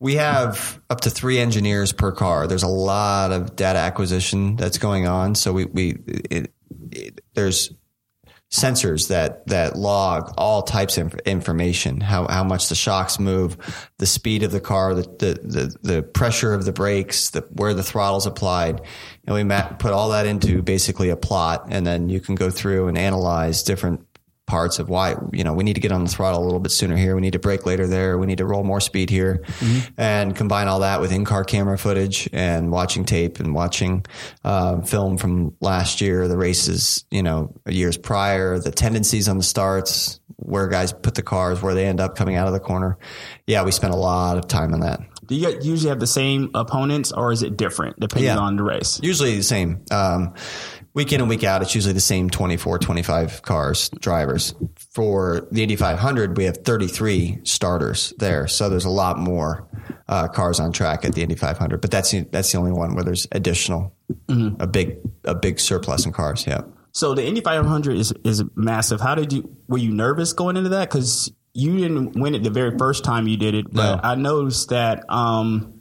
we 0.00 0.14
have 0.14 0.80
up 0.90 1.00
to 1.02 1.10
three 1.10 1.38
engineers 1.38 1.92
per 1.92 2.12
car. 2.12 2.46
There's 2.46 2.62
a 2.62 2.68
lot 2.68 3.32
of 3.32 3.56
data 3.56 3.78
acquisition 3.78 4.56
that's 4.56 4.78
going 4.78 5.06
on. 5.08 5.34
So 5.34 5.52
we, 5.52 5.64
we, 5.64 5.98
it, 6.30 6.52
it, 6.92 7.20
there's 7.34 7.72
sensors 8.50 9.08
that, 9.08 9.46
that 9.46 9.76
log 9.76 10.32
all 10.38 10.62
types 10.62 10.96
of 10.96 11.14
information, 11.26 12.00
how, 12.00 12.26
how 12.28 12.42
much 12.42 12.68
the 12.68 12.74
shocks 12.74 13.18
move, 13.18 13.58
the 13.98 14.06
speed 14.06 14.42
of 14.42 14.52
the 14.52 14.60
car, 14.60 14.94
the, 14.94 15.02
the, 15.02 15.40
the, 15.42 15.76
the 15.82 16.02
pressure 16.02 16.54
of 16.54 16.64
the 16.64 16.72
brakes, 16.72 17.30
the, 17.30 17.42
where 17.52 17.74
the 17.74 17.82
throttle's 17.82 18.26
applied. 18.26 18.80
And 19.26 19.34
we 19.34 19.44
put 19.78 19.92
all 19.92 20.10
that 20.10 20.24
into 20.26 20.62
basically 20.62 21.10
a 21.10 21.16
plot 21.16 21.66
and 21.68 21.86
then 21.86 22.08
you 22.08 22.20
can 22.20 22.34
go 22.34 22.50
through 22.50 22.88
and 22.88 22.96
analyze 22.96 23.62
different 23.62 24.07
parts 24.48 24.78
of 24.80 24.88
why 24.88 25.14
you 25.32 25.44
know 25.44 25.52
we 25.52 25.62
need 25.62 25.74
to 25.74 25.80
get 25.80 25.92
on 25.92 26.02
the 26.02 26.10
throttle 26.10 26.42
a 26.42 26.44
little 26.44 26.58
bit 26.58 26.72
sooner 26.72 26.96
here. 26.96 27.14
We 27.14 27.20
need 27.20 27.34
to 27.34 27.38
brake 27.38 27.64
later 27.66 27.86
there. 27.86 28.18
We 28.18 28.26
need 28.26 28.38
to 28.38 28.46
roll 28.46 28.64
more 28.64 28.80
speed 28.80 29.10
here 29.10 29.44
and 29.96 30.34
combine 30.34 30.66
all 30.66 30.80
that 30.80 31.00
with 31.00 31.12
in-car 31.12 31.44
camera 31.44 31.78
footage 31.78 32.28
and 32.32 32.72
watching 32.72 33.04
tape 33.04 33.38
and 33.38 33.54
watching 33.54 34.04
uh, 34.44 34.80
film 34.80 35.18
from 35.18 35.54
last 35.60 36.00
year 36.00 36.26
the 36.26 36.36
races 36.38 37.04
you 37.10 37.22
know 37.22 37.54
years 37.68 37.96
prior 37.96 38.58
the 38.58 38.72
tendencies 38.72 39.28
on 39.28 39.36
the 39.36 39.42
starts 39.44 40.18
where 40.36 40.66
guys 40.68 40.92
put 40.92 41.14
the 41.14 41.22
cars 41.22 41.60
where 41.62 41.74
they 41.74 41.84
end 41.86 42.00
up 42.00 42.16
coming 42.16 42.36
out 42.36 42.46
of 42.46 42.52
the 42.54 42.60
corner. 42.60 42.96
Yeah 43.46 43.64
we 43.64 43.70
spent 43.70 43.92
a 43.92 43.96
lot 43.96 44.38
of 44.38 44.48
time 44.48 44.72
on 44.74 44.80
that. 44.80 45.00
Do 45.26 45.34
you 45.34 45.58
usually 45.60 45.90
have 45.90 46.00
the 46.00 46.06
same 46.06 46.50
opponents, 46.54 47.12
or 47.12 47.32
is 47.32 47.42
it 47.42 47.54
different 47.58 48.00
depending 48.00 48.28
Yeah. 48.28 48.38
on 48.38 48.56
the 48.56 48.62
race? 48.62 48.98
usually 49.02 49.36
the 49.36 49.42
same. 49.42 49.82
Um, 49.90 50.32
week 50.98 51.12
in 51.12 51.20
and 51.20 51.28
week 51.30 51.44
out 51.44 51.62
it's 51.62 51.74
usually 51.76 51.94
the 51.94 52.00
same 52.00 52.28
24 52.28 52.78
25 52.80 53.42
cars 53.42 53.88
drivers 54.00 54.52
for 54.90 55.46
the 55.52 55.62
Indy 55.62 55.76
500 55.76 56.36
we 56.36 56.44
have 56.44 56.56
33 56.58 57.38
starters 57.44 58.12
there 58.18 58.48
so 58.48 58.68
there's 58.68 58.84
a 58.84 58.90
lot 58.90 59.16
more 59.16 59.68
uh, 60.08 60.26
cars 60.26 60.58
on 60.58 60.72
track 60.72 61.04
at 61.04 61.14
the 61.14 61.22
Indy 61.22 61.36
500 61.36 61.80
but 61.80 61.90
that's 61.92 62.10
the, 62.10 62.22
that's 62.32 62.50
the 62.50 62.58
only 62.58 62.72
one 62.72 62.94
where 62.96 63.04
there's 63.04 63.28
additional 63.30 63.94
a 64.28 64.66
big 64.66 64.96
a 65.24 65.34
big 65.34 65.60
surplus 65.60 66.04
in 66.04 66.12
cars 66.12 66.44
yeah 66.46 66.62
So 66.92 67.14
the 67.14 67.24
Indy 67.24 67.42
500 67.42 67.96
is 67.96 68.12
is 68.24 68.42
massive. 68.56 69.00
How 69.00 69.14
did 69.14 69.32
you? 69.32 69.42
Were 69.68 69.78
you 69.78 69.92
nervous 69.92 70.32
going 70.32 70.56
into 70.56 70.70
that? 70.70 70.88
Because 70.88 71.30
you 71.54 71.76
didn't 71.76 72.18
win 72.18 72.34
it 72.34 72.42
the 72.42 72.50
very 72.50 72.76
first 72.76 73.04
time 73.04 73.28
you 73.28 73.36
did 73.36 73.54
it, 73.54 73.66
but 73.70 73.96
No. 73.96 74.00
I 74.02 74.14
noticed 74.16 74.70
that 74.70 75.04
um, 75.08 75.77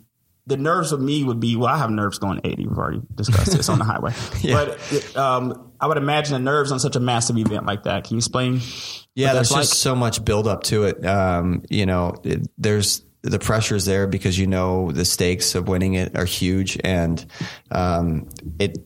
the 0.47 0.57
nerves 0.57 0.93
of 0.93 1.01
me 1.01 1.23
would 1.23 1.39
be. 1.39 1.55
Well, 1.55 1.67
I 1.67 1.77
have 1.77 1.91
nerves 1.91 2.17
going 2.17 2.39
80. 2.43 2.67
We've 2.67 2.77
already 2.77 3.01
discussed 3.13 3.51
this 3.51 3.67
on 3.69 3.77
the 3.77 3.83
highway, 3.85 4.13
but 4.43 5.15
um, 5.17 5.71
I 5.79 5.87
would 5.87 5.97
imagine 5.97 6.33
the 6.33 6.39
nerves 6.39 6.71
on 6.71 6.79
such 6.79 6.95
a 6.95 6.99
massive 6.99 7.37
event 7.37 7.65
like 7.65 7.83
that. 7.83 8.05
Can 8.05 8.15
you 8.15 8.19
explain? 8.19 8.61
Yeah, 9.13 9.33
there's 9.33 9.49
that's 9.49 9.69
just 9.69 9.81
so 9.81 9.95
much 9.95 10.23
build 10.23 10.47
up 10.47 10.63
to 10.63 10.85
it. 10.85 11.05
Um, 11.05 11.63
you 11.69 11.85
know, 11.85 12.15
it, 12.23 12.47
there's 12.57 13.03
the 13.23 13.39
pressure's 13.39 13.85
there 13.85 14.07
because 14.07 14.37
you 14.39 14.47
know 14.47 14.91
the 14.91 15.05
stakes 15.05 15.53
of 15.53 15.67
winning 15.67 15.95
it 15.95 16.17
are 16.17 16.25
huge, 16.25 16.79
and 16.81 17.25
um, 17.69 18.29
it 18.57 18.77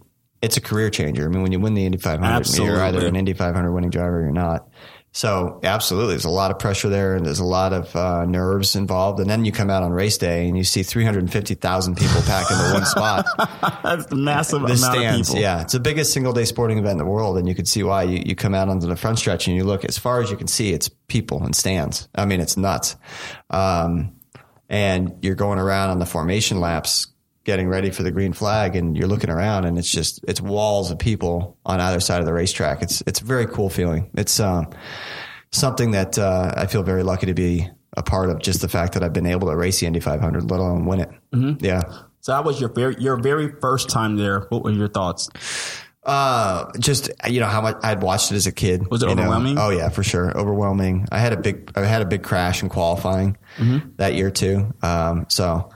it's 0.42 0.58
a 0.58 0.62
career 0.62 0.90
changer. 0.90 1.26
I 1.26 1.28
mean, 1.28 1.44
when 1.44 1.52
you 1.52 1.60
win 1.60 1.76
the 1.76 1.86
Indy 1.86 2.00
500, 2.00 2.58
you're 2.58 2.82
either 2.82 3.06
an 3.06 3.16
Indy 3.16 3.34
500 3.34 3.72
winning 3.72 3.92
driver 3.92 4.20
or 4.20 4.24
you're 4.24 4.32
not. 4.32 4.68
So 5.14 5.60
absolutely, 5.62 6.14
there's 6.14 6.24
a 6.24 6.30
lot 6.30 6.52
of 6.52 6.60
pressure 6.60 6.88
there, 6.88 7.16
and 7.16 7.26
there's 7.26 7.40
a 7.40 7.46
lot 7.46 7.74
of 7.74 7.94
uh, 7.96 8.26
nerves 8.26 8.78
involved. 8.78 9.20
And 9.20 9.30
then 9.30 9.44
you 9.44 9.52
come 9.52 9.70
out 9.70 9.84
on 9.84 9.92
race 9.92 10.18
day, 10.18 10.48
and 10.48 10.58
you 10.58 10.64
see 10.64 10.84
350,000 10.84 11.98
people 11.98 12.22
packed 12.22 12.50
into 12.50 12.74
one 12.74 12.86
spot 12.86 13.26
That's 13.84 14.06
the 14.06 14.16
massive 14.16 14.62
the 14.62 14.68
amount 14.68 14.80
stands. 14.80 15.30
of 15.30 15.34
people. 15.36 15.42
Yeah, 15.42 15.62
it's 15.62 15.74
the 15.74 15.82
biggest 15.82 16.14
single 16.14 16.32
day 16.32 16.46
sporting 16.46 16.78
event 16.78 16.94
in 16.94 16.98
the 17.00 17.06
world, 17.06 17.38
and 17.38 17.48
you 17.48 17.56
can 17.56 17.66
see 17.66 17.84
why. 17.84 18.04
You, 18.04 18.24
you 18.26 18.36
come 18.36 18.54
out 18.54 18.70
onto 18.70 18.88
the 18.88 18.96
front 18.96 19.20
stretch 19.20 19.48
and 19.48 19.56
you 19.56 19.66
look 19.66 19.84
as 19.84 19.98
far 19.98 20.22
as 20.22 20.32
you 20.32 20.38
can 20.38 20.48
see, 20.48 20.72
it's 20.72 20.90
people 21.08 21.44
and 21.44 21.54
stands. 21.54 22.08
I 22.16 22.26
mean, 22.26 22.40
it's 22.40 22.56
nuts. 22.56 22.96
Um, 23.50 24.16
and 24.70 25.18
you're 25.22 25.36
going 25.36 25.60
around 25.60 25.90
on 25.90 26.00
the 26.00 26.06
formation 26.06 26.62
laps, 26.62 27.08
getting 27.44 27.68
ready 27.68 27.90
for 27.90 28.04
the 28.04 28.12
green 28.12 28.34
flag, 28.34 28.76
and 28.76 28.96
you're 28.96 29.08
looking 29.08 29.30
around, 29.30 29.66
and 29.66 29.78
it's 29.78 29.92
just 29.92 30.24
it's 30.28 30.42
walls 30.42 30.92
of 30.92 31.00
people 31.00 31.58
on 31.66 31.80
either 31.80 32.00
side 32.00 32.20
of 32.20 32.26
the 32.26 32.34
racetrack. 32.34 32.82
It's 32.82 33.02
it's 33.08 33.22
a 33.22 33.26
very 33.26 33.48
cool 33.48 33.70
feeling. 33.70 34.10
It's 34.16 34.40
um, 34.40 34.68
something 35.52 35.92
that 35.92 36.18
uh, 36.18 36.54
I 36.56 36.68
feel 36.68 36.84
very 36.84 37.04
lucky 37.04 37.26
to 37.28 37.34
be 37.34 37.70
a 37.98 38.04
part 38.04 38.30
of. 38.30 38.40
Just 38.40 38.62
the 38.62 38.70
fact 38.70 38.94
that 38.94 39.04
I've 39.04 39.14
been 39.14 39.26
able 39.26 39.50
to 39.50 39.56
race 39.56 39.80
the 39.80 39.88
Indy 39.88 40.00
500, 40.00 40.50
let 40.50 40.60
alone 40.60 40.86
win 40.86 41.02
it. 41.02 41.10
Mm-hmm. 41.34 41.66
Yeah. 41.66 41.82
So 42.22 42.34
that 42.34 42.46
was 42.46 42.60
your 42.60 42.70
very 42.70 42.96
your 43.00 43.18
very 43.18 43.52
first 43.62 43.90
time 43.90 44.18
there. 44.18 44.42
What 44.50 44.64
were 44.64 44.72
your 44.72 44.88
thoughts? 44.88 45.30
Uh, 46.04 46.72
just 46.80 47.12
you 47.28 47.40
know 47.40 47.46
how 47.48 47.62
much 47.62 47.78
I'd 47.84 48.02
watched 48.02 48.32
it 48.32 48.36
as 48.36 48.48
a 48.48 48.52
kid. 48.52 48.88
Was 48.90 49.04
it 49.04 49.10
you 49.10 49.16
know. 49.16 49.24
overwhelming? 49.24 49.58
Oh 49.58 49.70
yeah, 49.70 49.90
for 49.90 50.04
sure, 50.04 50.36
overwhelming. 50.38 51.08
I 51.12 51.20
had 51.20 51.34
a 51.34 51.38
big, 51.38 51.72
I 51.76 51.86
had 51.86 52.02
a 52.02 52.06
big 52.06 52.24
crash 52.24 52.64
in 52.64 52.70
qualifying 52.70 53.38
that 53.98 54.16
year 54.16 54.32
too. 54.32 54.74
Um, 54.82 55.26
so 55.30 55.70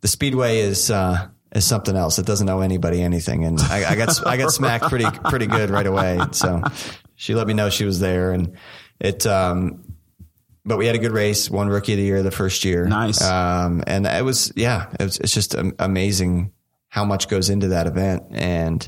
the 0.00 0.08
speedway 0.08 0.60
is 0.60 0.90
uh, 0.90 1.28
is 1.54 1.64
something 1.64 1.96
else. 1.96 2.18
It 2.18 2.26
doesn't 2.26 2.46
know 2.46 2.60
anybody 2.60 3.02
anything, 3.02 3.44
and 3.44 3.60
I, 3.60 3.92
I 3.92 3.96
got 3.96 4.26
I 4.26 4.36
got 4.36 4.52
smacked 4.52 4.84
pretty 4.84 5.06
pretty 5.24 5.46
good 5.46 5.70
right 5.70 5.86
away. 5.86 6.20
So 6.32 6.62
she 7.16 7.34
let 7.34 7.46
me 7.46 7.54
know 7.54 7.70
she 7.70 7.84
was 7.84 8.00
there, 8.00 8.32
and 8.32 8.56
it. 9.00 9.26
Um, 9.26 9.84
but 10.64 10.76
we 10.76 10.86
had 10.86 10.94
a 10.94 10.98
good 10.98 11.12
race. 11.12 11.50
Won 11.50 11.68
rookie 11.68 11.94
of 11.94 11.98
the 11.98 12.04
year 12.04 12.22
the 12.22 12.30
first 12.30 12.64
year. 12.64 12.84
Nice. 12.84 13.22
Um, 13.22 13.82
and 13.86 14.06
it 14.06 14.24
was 14.24 14.52
yeah, 14.54 14.90
it 15.00 15.04
was, 15.04 15.18
it's 15.18 15.32
just 15.32 15.54
amazing 15.78 16.52
how 16.88 17.04
much 17.04 17.28
goes 17.28 17.48
into 17.48 17.68
that 17.68 17.86
event, 17.86 18.24
and 18.32 18.86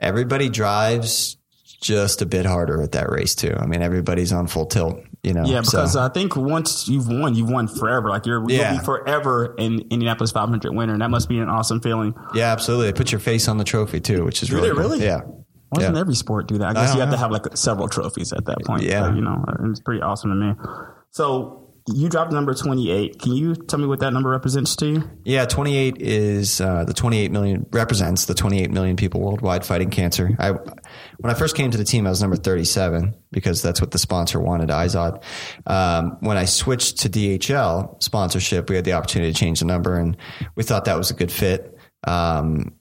everybody 0.00 0.48
drives 0.48 1.36
just 1.80 2.22
a 2.22 2.26
bit 2.26 2.44
harder 2.44 2.82
at 2.82 2.92
that 2.92 3.10
race 3.10 3.34
too. 3.34 3.54
I 3.56 3.66
mean, 3.66 3.82
everybody's 3.82 4.32
on 4.32 4.48
full 4.48 4.66
tilt. 4.66 5.00
You 5.22 5.34
know. 5.34 5.44
Yeah, 5.44 5.60
so- 5.62 5.78
because 5.78 5.96
I 5.96 6.08
think 6.08 6.34
once 6.36 6.88
you've 6.88 7.06
won, 7.08 7.34
you've 7.34 7.50
won 7.50 7.68
forever. 7.68 8.08
Like 8.08 8.24
you're 8.26 8.42
Yeah. 8.48 8.70
you'll 8.72 8.80
be 8.80 8.84
forever 8.86 9.54
in 9.58 9.80
Indianapolis 9.90 10.32
500 10.32 10.74
winner. 10.74 10.94
And 10.94 11.02
that 11.02 11.10
must 11.10 11.28
be 11.28 11.38
an 11.38 11.48
awesome 11.48 11.80
feeling. 11.80 12.14
yeah, 12.34 12.52
absolutely. 12.52 12.92
Put 12.94 13.12
your 13.12 13.18
face 13.20 13.46
on 13.48 13.58
the 13.58 13.64
trophy 13.64 14.00
too, 14.00 14.24
which 14.24 14.42
is 14.42 14.50
really 14.50 14.70
cool. 14.70 14.78
really? 14.78 15.04
Yeah. 15.04 15.20
Why 15.68 15.80
doesn't 15.80 15.94
Yeah. 15.94 16.00
every 16.00 16.14
sport 16.14 16.48
do 16.48 16.58
that? 16.58 16.68
I 16.70 16.72
guess 16.72 16.88
don't 16.88 16.96
you 16.96 17.00
have 17.02 17.10
to 17.10 17.16
have 17.18 17.30
like 17.30 17.54
several 17.56 17.86
trophies 17.88 18.32
at 18.32 18.46
that 18.46 18.64
point. 18.64 18.82
Yeah. 18.82 19.02
But, 19.08 19.16
you 19.16 19.20
know, 19.22 19.44
it's 19.70 19.80
pretty 19.80 20.00
awesome 20.02 20.30
to 20.30 20.36
me. 20.36 20.54
So 21.10 21.69
you 21.94 22.08
dropped 22.08 22.32
number 22.32 22.54
28. 22.54 23.18
Can 23.18 23.32
you 23.32 23.54
tell 23.54 23.78
me 23.78 23.86
what 23.86 24.00
that 24.00 24.12
number 24.12 24.30
represents 24.30 24.76
to 24.76 24.86
you? 24.86 25.10
Yeah, 25.24 25.44
28 25.44 25.96
is 25.98 26.60
uh, 26.60 26.84
the 26.84 26.94
28 26.94 27.30
million 27.30 27.66
represents 27.70 28.26
the 28.26 28.34
28 28.34 28.70
million 28.70 28.96
people 28.96 29.20
worldwide 29.20 29.64
fighting 29.64 29.90
cancer. 29.90 30.36
I 30.38 30.50
when 30.50 31.30
I 31.30 31.34
first 31.34 31.56
came 31.56 31.70
to 31.70 31.78
the 31.78 31.84
team, 31.84 32.06
I 32.06 32.10
was 32.10 32.20
number 32.20 32.36
37 32.36 33.14
because 33.30 33.62
that's 33.62 33.80
what 33.80 33.90
the 33.90 33.98
sponsor 33.98 34.40
wanted, 34.40 34.70
Izod. 34.70 35.22
Um, 35.66 36.16
when 36.20 36.36
I 36.36 36.44
switched 36.44 36.98
to 37.00 37.08
DHL 37.08 38.02
sponsorship, 38.02 38.68
we 38.70 38.76
had 38.76 38.84
the 38.84 38.94
opportunity 38.94 39.32
to 39.32 39.38
change 39.38 39.60
the 39.60 39.66
number, 39.66 39.96
and 39.96 40.16
we 40.54 40.62
thought 40.62 40.86
that 40.86 40.96
was 40.96 41.10
a 41.10 41.14
good 41.14 41.32
fit. 41.32 41.78
Um, 42.04 42.72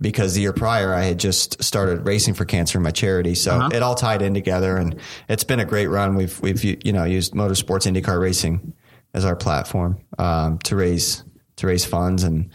because 0.00 0.34
the 0.34 0.42
year 0.42 0.52
prior 0.52 0.92
I 0.92 1.04
had 1.04 1.18
just 1.18 1.62
started 1.62 2.06
racing 2.06 2.34
for 2.34 2.44
cancer 2.44 2.78
in 2.78 2.82
my 2.82 2.90
charity, 2.90 3.34
so 3.34 3.68
it 3.72 3.82
all 3.82 3.94
tied 3.94 4.22
in 4.22 4.34
together, 4.34 4.76
and 4.76 4.96
it's 5.28 5.44
been 5.44 5.60
a 5.60 5.64
great 5.64 5.86
run. 5.86 6.14
We've 6.16 6.38
we've 6.40 6.62
you 6.64 6.92
know 6.92 7.04
used 7.04 7.32
motorsports 7.34 7.90
IndyCar 7.90 8.20
racing 8.20 8.74
as 9.14 9.24
our 9.24 9.36
platform 9.36 9.98
um, 10.18 10.58
to 10.60 10.76
raise 10.76 11.24
to 11.56 11.66
raise 11.66 11.84
funds, 11.86 12.22
and 12.24 12.50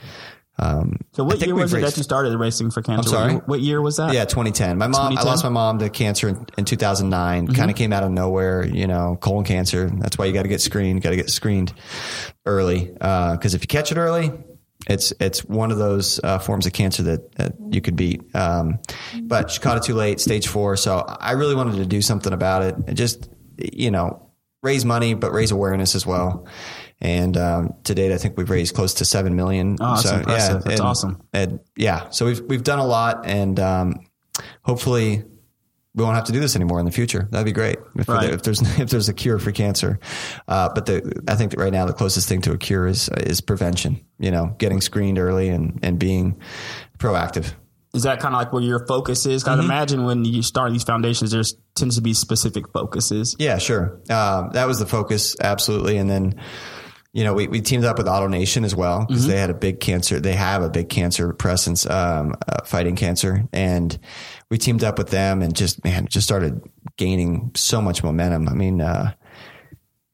um, 0.60 1.00
So 1.14 1.24
what 1.24 1.40
year 1.44 1.56
was 1.56 1.74
it 1.74 1.82
that 1.82 1.98
you 1.98 2.04
started 2.04 2.38
racing 2.38 2.70
for 2.70 2.84
cancer? 2.84 3.10
sorry? 3.10 3.24
What 3.24 3.32
year, 3.32 3.42
what 3.48 3.60
year 3.62 3.82
was 3.82 3.98
that? 3.98 4.14
yeah, 4.14 4.26
2010. 4.26 4.78
My 4.78 4.86
mom, 4.86 5.18
I 5.18 5.24
lost 5.24 5.44
my 5.44 5.50
mom 5.50 5.80
to 5.80 5.90
cancer 5.90 6.30
in, 6.30 6.46
in 6.60 6.66
2009. 6.66 7.48
Mm-hmm. 7.48 7.56
Kind 7.56 7.72
of 7.72 7.78
came 7.78 7.92
out 7.92 8.04
of 8.04 8.12
nowhere, 8.12 8.64
you 8.64 8.86
know, 8.86 9.18
colon 9.20 9.44
cancer. 9.44 9.90
That's 9.90 10.20
why 10.20 10.26
you 10.26 10.34
got 10.34 10.44
to 10.44 10.50
get 10.50 10.62
screened. 10.62 11.02
Got 11.02 11.12
to 11.12 11.16
get 11.16 11.32
screened 11.32 11.74
early 12.46 12.86
because 12.86 13.56
if 13.56 13.64
you 13.64 13.68
catch 13.68 13.92
it 13.92 13.98
early, 13.98 14.32
it's 14.88 15.14
it's 15.20 15.46
one 15.46 15.72
of 15.72 15.78
those 15.78 16.20
uh, 16.24 16.40
forms 16.40 16.66
of 16.66 16.74
cancer 16.74 17.04
that, 17.04 17.32
that 17.36 17.54
you 17.70 17.82
could 17.82 17.96
beat. 17.96 18.36
Um, 18.36 18.80
but 19.22 19.52
she 19.52 19.60
caught 19.60 19.78
it 19.78 19.84
too 19.84 19.94
late, 19.96 20.20
stage 20.20 20.48
four. 20.48 20.76
So 20.78 21.00
I 21.00 21.34
really 21.34 21.56
wanted 21.56 21.78
to 21.78 21.86
do 21.86 22.02
something 22.02 22.34
about 22.34 22.64
it. 22.64 22.76
And 22.88 22.98
just 22.98 23.30
you 23.58 23.92
know, 23.92 24.32
raise 24.64 24.86
money, 24.86 25.14
but 25.14 25.32
raise 25.32 25.52
awareness 25.52 25.96
as 25.96 26.06
well. 26.06 26.48
And 27.00 27.36
um, 27.36 27.74
to 27.86 27.96
date, 27.96 28.12
I 28.12 28.18
think 28.18 28.38
we've 28.38 28.50
raised 28.50 28.76
close 28.76 28.96
to 28.96 29.06
seven 29.06 29.36
million. 29.36 29.78
Oh, 29.80 29.96
that's 29.96 30.12
impressive. 30.12 30.64
That's 30.64 30.80
and- 30.80 30.88
awesome. 30.88 31.22
and 31.34 31.60
yeah, 31.76 32.10
so 32.10 32.26
we've 32.28 32.42
we've 32.42 32.64
done 32.64 32.80
a 32.80 32.86
lot, 32.86 33.26
and 33.26 33.60
um, 33.60 34.06
hopefully 34.62 35.24
we 35.94 36.04
won't 36.04 36.16
have 36.16 36.26
to 36.26 36.32
do 36.32 36.40
this 36.40 36.56
anymore 36.56 36.80
in 36.80 36.86
the 36.86 36.92
future. 36.92 37.28
That'd 37.32 37.46
be 37.46 37.52
great 37.52 37.78
if, 37.96 38.08
Right. 38.08 38.30
if 38.34 38.44
there's 38.44 38.62
if 38.80 38.90
there's 38.90 39.10
a 39.10 39.14
cure 39.14 39.40
for 39.40 39.52
cancer. 39.52 40.00
Uh, 40.48 40.70
but 40.74 40.86
the, 40.86 41.22
I 41.28 41.36
think 41.36 41.52
that 41.52 41.60
right 41.60 41.74
now 41.74 41.86
the 41.86 41.94
closest 41.94 42.30
thing 42.30 42.42
to 42.44 42.52
a 42.54 42.58
cure 42.58 42.88
is 42.88 43.10
is 43.10 43.42
prevention. 43.42 44.06
You 44.20 44.32
know, 44.32 44.56
getting 44.58 44.82
screened 44.82 45.20
early 45.20 45.50
and 45.50 45.80
and 45.84 46.00
being 46.00 46.40
proactive. 46.98 47.54
Is 47.94 48.04
that 48.04 48.22
kind 48.22 48.34
of 48.34 48.40
like 48.40 48.54
where 48.54 48.62
your 48.64 48.86
focus 48.88 49.26
is? 49.26 49.44
Mm-hmm. 49.44 49.52
Because 49.54 49.66
imagine 49.66 50.06
when 50.06 50.24
you 50.24 50.44
start 50.44 50.72
these 50.72 50.84
foundations, 50.84 51.32
there's 51.32 51.56
tends 51.76 51.96
to 51.98 52.02
be 52.02 52.14
specific 52.14 52.72
focuses. 52.72 53.36
Yeah, 53.38 53.58
sure. 53.58 54.00
Um, 54.10 54.52
that 54.54 54.66
was 54.66 54.80
the 54.80 54.86
focus, 54.86 55.36
absolutely. 55.42 55.98
And 55.98 56.10
then, 56.10 56.36
you 57.14 57.26
know, 57.26 57.34
we, 57.34 57.48
we 57.48 57.60
teamed 57.60 57.84
up 57.84 57.98
with 57.98 58.08
AutoNation 58.08 58.64
as 58.64 58.74
well 58.74 59.06
because 59.06 59.28
they 59.28 59.38
had 59.38 59.50
a 59.50 59.54
big 59.54 59.82
cancer. 59.82 60.20
They 60.20 60.34
have 60.34 60.64
a 60.64 60.70
big 60.70 60.88
cancer 60.88 61.34
presence, 61.34 61.86
um, 61.86 62.34
uh, 62.48 62.64
fighting 62.64 62.96
cancer, 62.96 63.48
and 63.52 63.98
we 64.50 64.58
teamed 64.58 64.84
up 64.84 64.98
with 64.98 65.10
them 65.10 65.42
and 65.42 65.54
just 65.54 65.84
man, 65.84 66.08
just 66.08 66.26
started 66.26 66.62
gaining 66.96 67.52
so 67.54 67.82
much 67.82 68.02
momentum. 68.02 68.48
I 68.48 68.54
mean, 68.54 68.80
uh, 68.80 69.14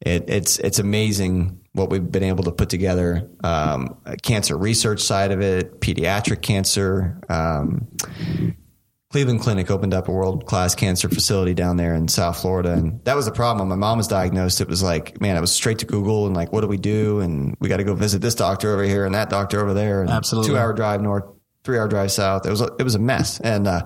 it, 0.01 0.27
it's 0.27 0.57
it's 0.59 0.79
amazing 0.79 1.59
what 1.73 1.91
we've 1.91 2.11
been 2.11 2.23
able 2.23 2.43
to 2.45 2.51
put 2.51 2.69
together. 2.69 3.29
Um, 3.43 3.99
cancer 4.23 4.57
research 4.57 5.01
side 5.01 5.31
of 5.31 5.39
it, 5.39 5.79
pediatric 5.79 6.41
cancer. 6.41 7.19
Um, 7.29 7.87
Cleveland 9.09 9.39
Clinic 9.39 9.71
opened 9.71 9.93
up 9.93 10.09
a 10.09 10.11
world 10.11 10.45
class 10.45 10.75
cancer 10.75 11.07
facility 11.07 11.53
down 11.53 11.77
there 11.77 11.95
in 11.95 12.09
South 12.09 12.41
Florida. 12.41 12.73
And 12.73 13.03
that 13.05 13.15
was 13.15 13.25
the 13.25 13.31
problem. 13.31 13.69
When 13.69 13.79
my 13.79 13.87
mom 13.87 13.97
was 13.97 14.07
diagnosed, 14.07 14.59
it 14.59 14.67
was 14.67 14.83
like, 14.83 15.21
man, 15.21 15.37
it 15.37 15.41
was 15.41 15.51
straight 15.51 15.79
to 15.79 15.85
Google 15.85 16.25
and 16.25 16.35
like, 16.35 16.51
what 16.51 16.61
do 16.61 16.67
we 16.67 16.77
do? 16.77 17.21
And 17.21 17.55
we 17.61 17.69
got 17.69 17.77
to 17.77 17.85
go 17.85 17.93
visit 17.93 18.21
this 18.21 18.35
doctor 18.35 18.73
over 18.73 18.83
here 18.83 19.05
and 19.05 19.15
that 19.15 19.29
doctor 19.29 19.61
over 19.61 19.73
there. 19.73 20.01
And 20.01 20.09
Absolutely. 20.09 20.49
Two 20.49 20.57
hour 20.57 20.73
drive 20.73 21.01
north, 21.01 21.23
three 21.63 21.77
hour 21.77 21.87
drive 21.87 22.11
south. 22.11 22.45
It 22.45 22.49
was, 22.49 22.59
a, 22.59 22.69
it 22.77 22.83
was 22.83 22.95
a 22.95 22.99
mess. 22.99 23.39
And, 23.39 23.65
uh, 23.65 23.83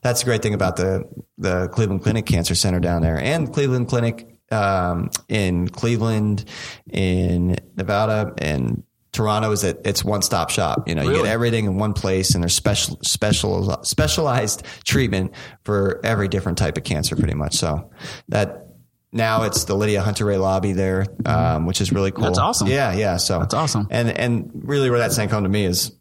that's 0.00 0.20
the 0.20 0.24
great 0.24 0.40
thing 0.40 0.54
about 0.54 0.76
the, 0.76 1.04
the 1.36 1.68
Cleveland 1.68 2.02
Clinic 2.02 2.24
Cancer 2.24 2.54
Center 2.54 2.80
down 2.80 3.02
there 3.02 3.18
and 3.18 3.52
Cleveland 3.52 3.88
Clinic, 3.88 4.26
um, 4.50 5.10
in 5.28 5.68
Cleveland, 5.68 6.46
in 6.90 7.58
Nevada 7.76 8.32
and 8.38 8.84
Toronto 9.12 9.52
is 9.52 9.60
that 9.60 9.86
it's 9.86 10.02
one 10.02 10.22
stop 10.22 10.48
shop. 10.48 10.88
You 10.88 10.94
know, 10.94 11.02
you 11.02 11.12
get 11.12 11.26
everything 11.26 11.66
in 11.66 11.76
one 11.76 11.92
place 11.92 12.34
and 12.34 12.42
there's 12.42 12.54
special, 12.54 12.98
special, 13.02 13.84
specialized 13.84 14.64
treatment 14.84 15.32
for 15.64 16.00
every 16.02 16.28
different 16.28 16.56
type 16.56 16.78
of 16.78 16.84
cancer 16.84 17.14
pretty 17.14 17.34
much. 17.34 17.54
So 17.54 17.90
that 18.28 18.68
now 19.12 19.42
it's 19.42 19.64
the 19.64 19.74
Lydia 19.74 20.00
Hunter-Reay 20.00 20.40
lobby 20.40 20.72
there, 20.72 21.04
um, 21.26 21.66
which 21.66 21.82
is 21.82 21.92
really 21.92 22.10
cool. 22.10 22.24
That's 22.24 22.38
awesome. 22.38 22.68
Yeah. 22.68 22.94
Yeah. 22.94 23.18
So 23.18 23.40
That's 23.40 23.52
awesome. 23.52 23.86
And, 23.90 24.08
and 24.08 24.50
really 24.54 24.88
where 24.88 25.06
that 25.06 25.28
come 25.28 25.42
to 25.42 25.50
me 25.50 25.66
is 25.66 25.92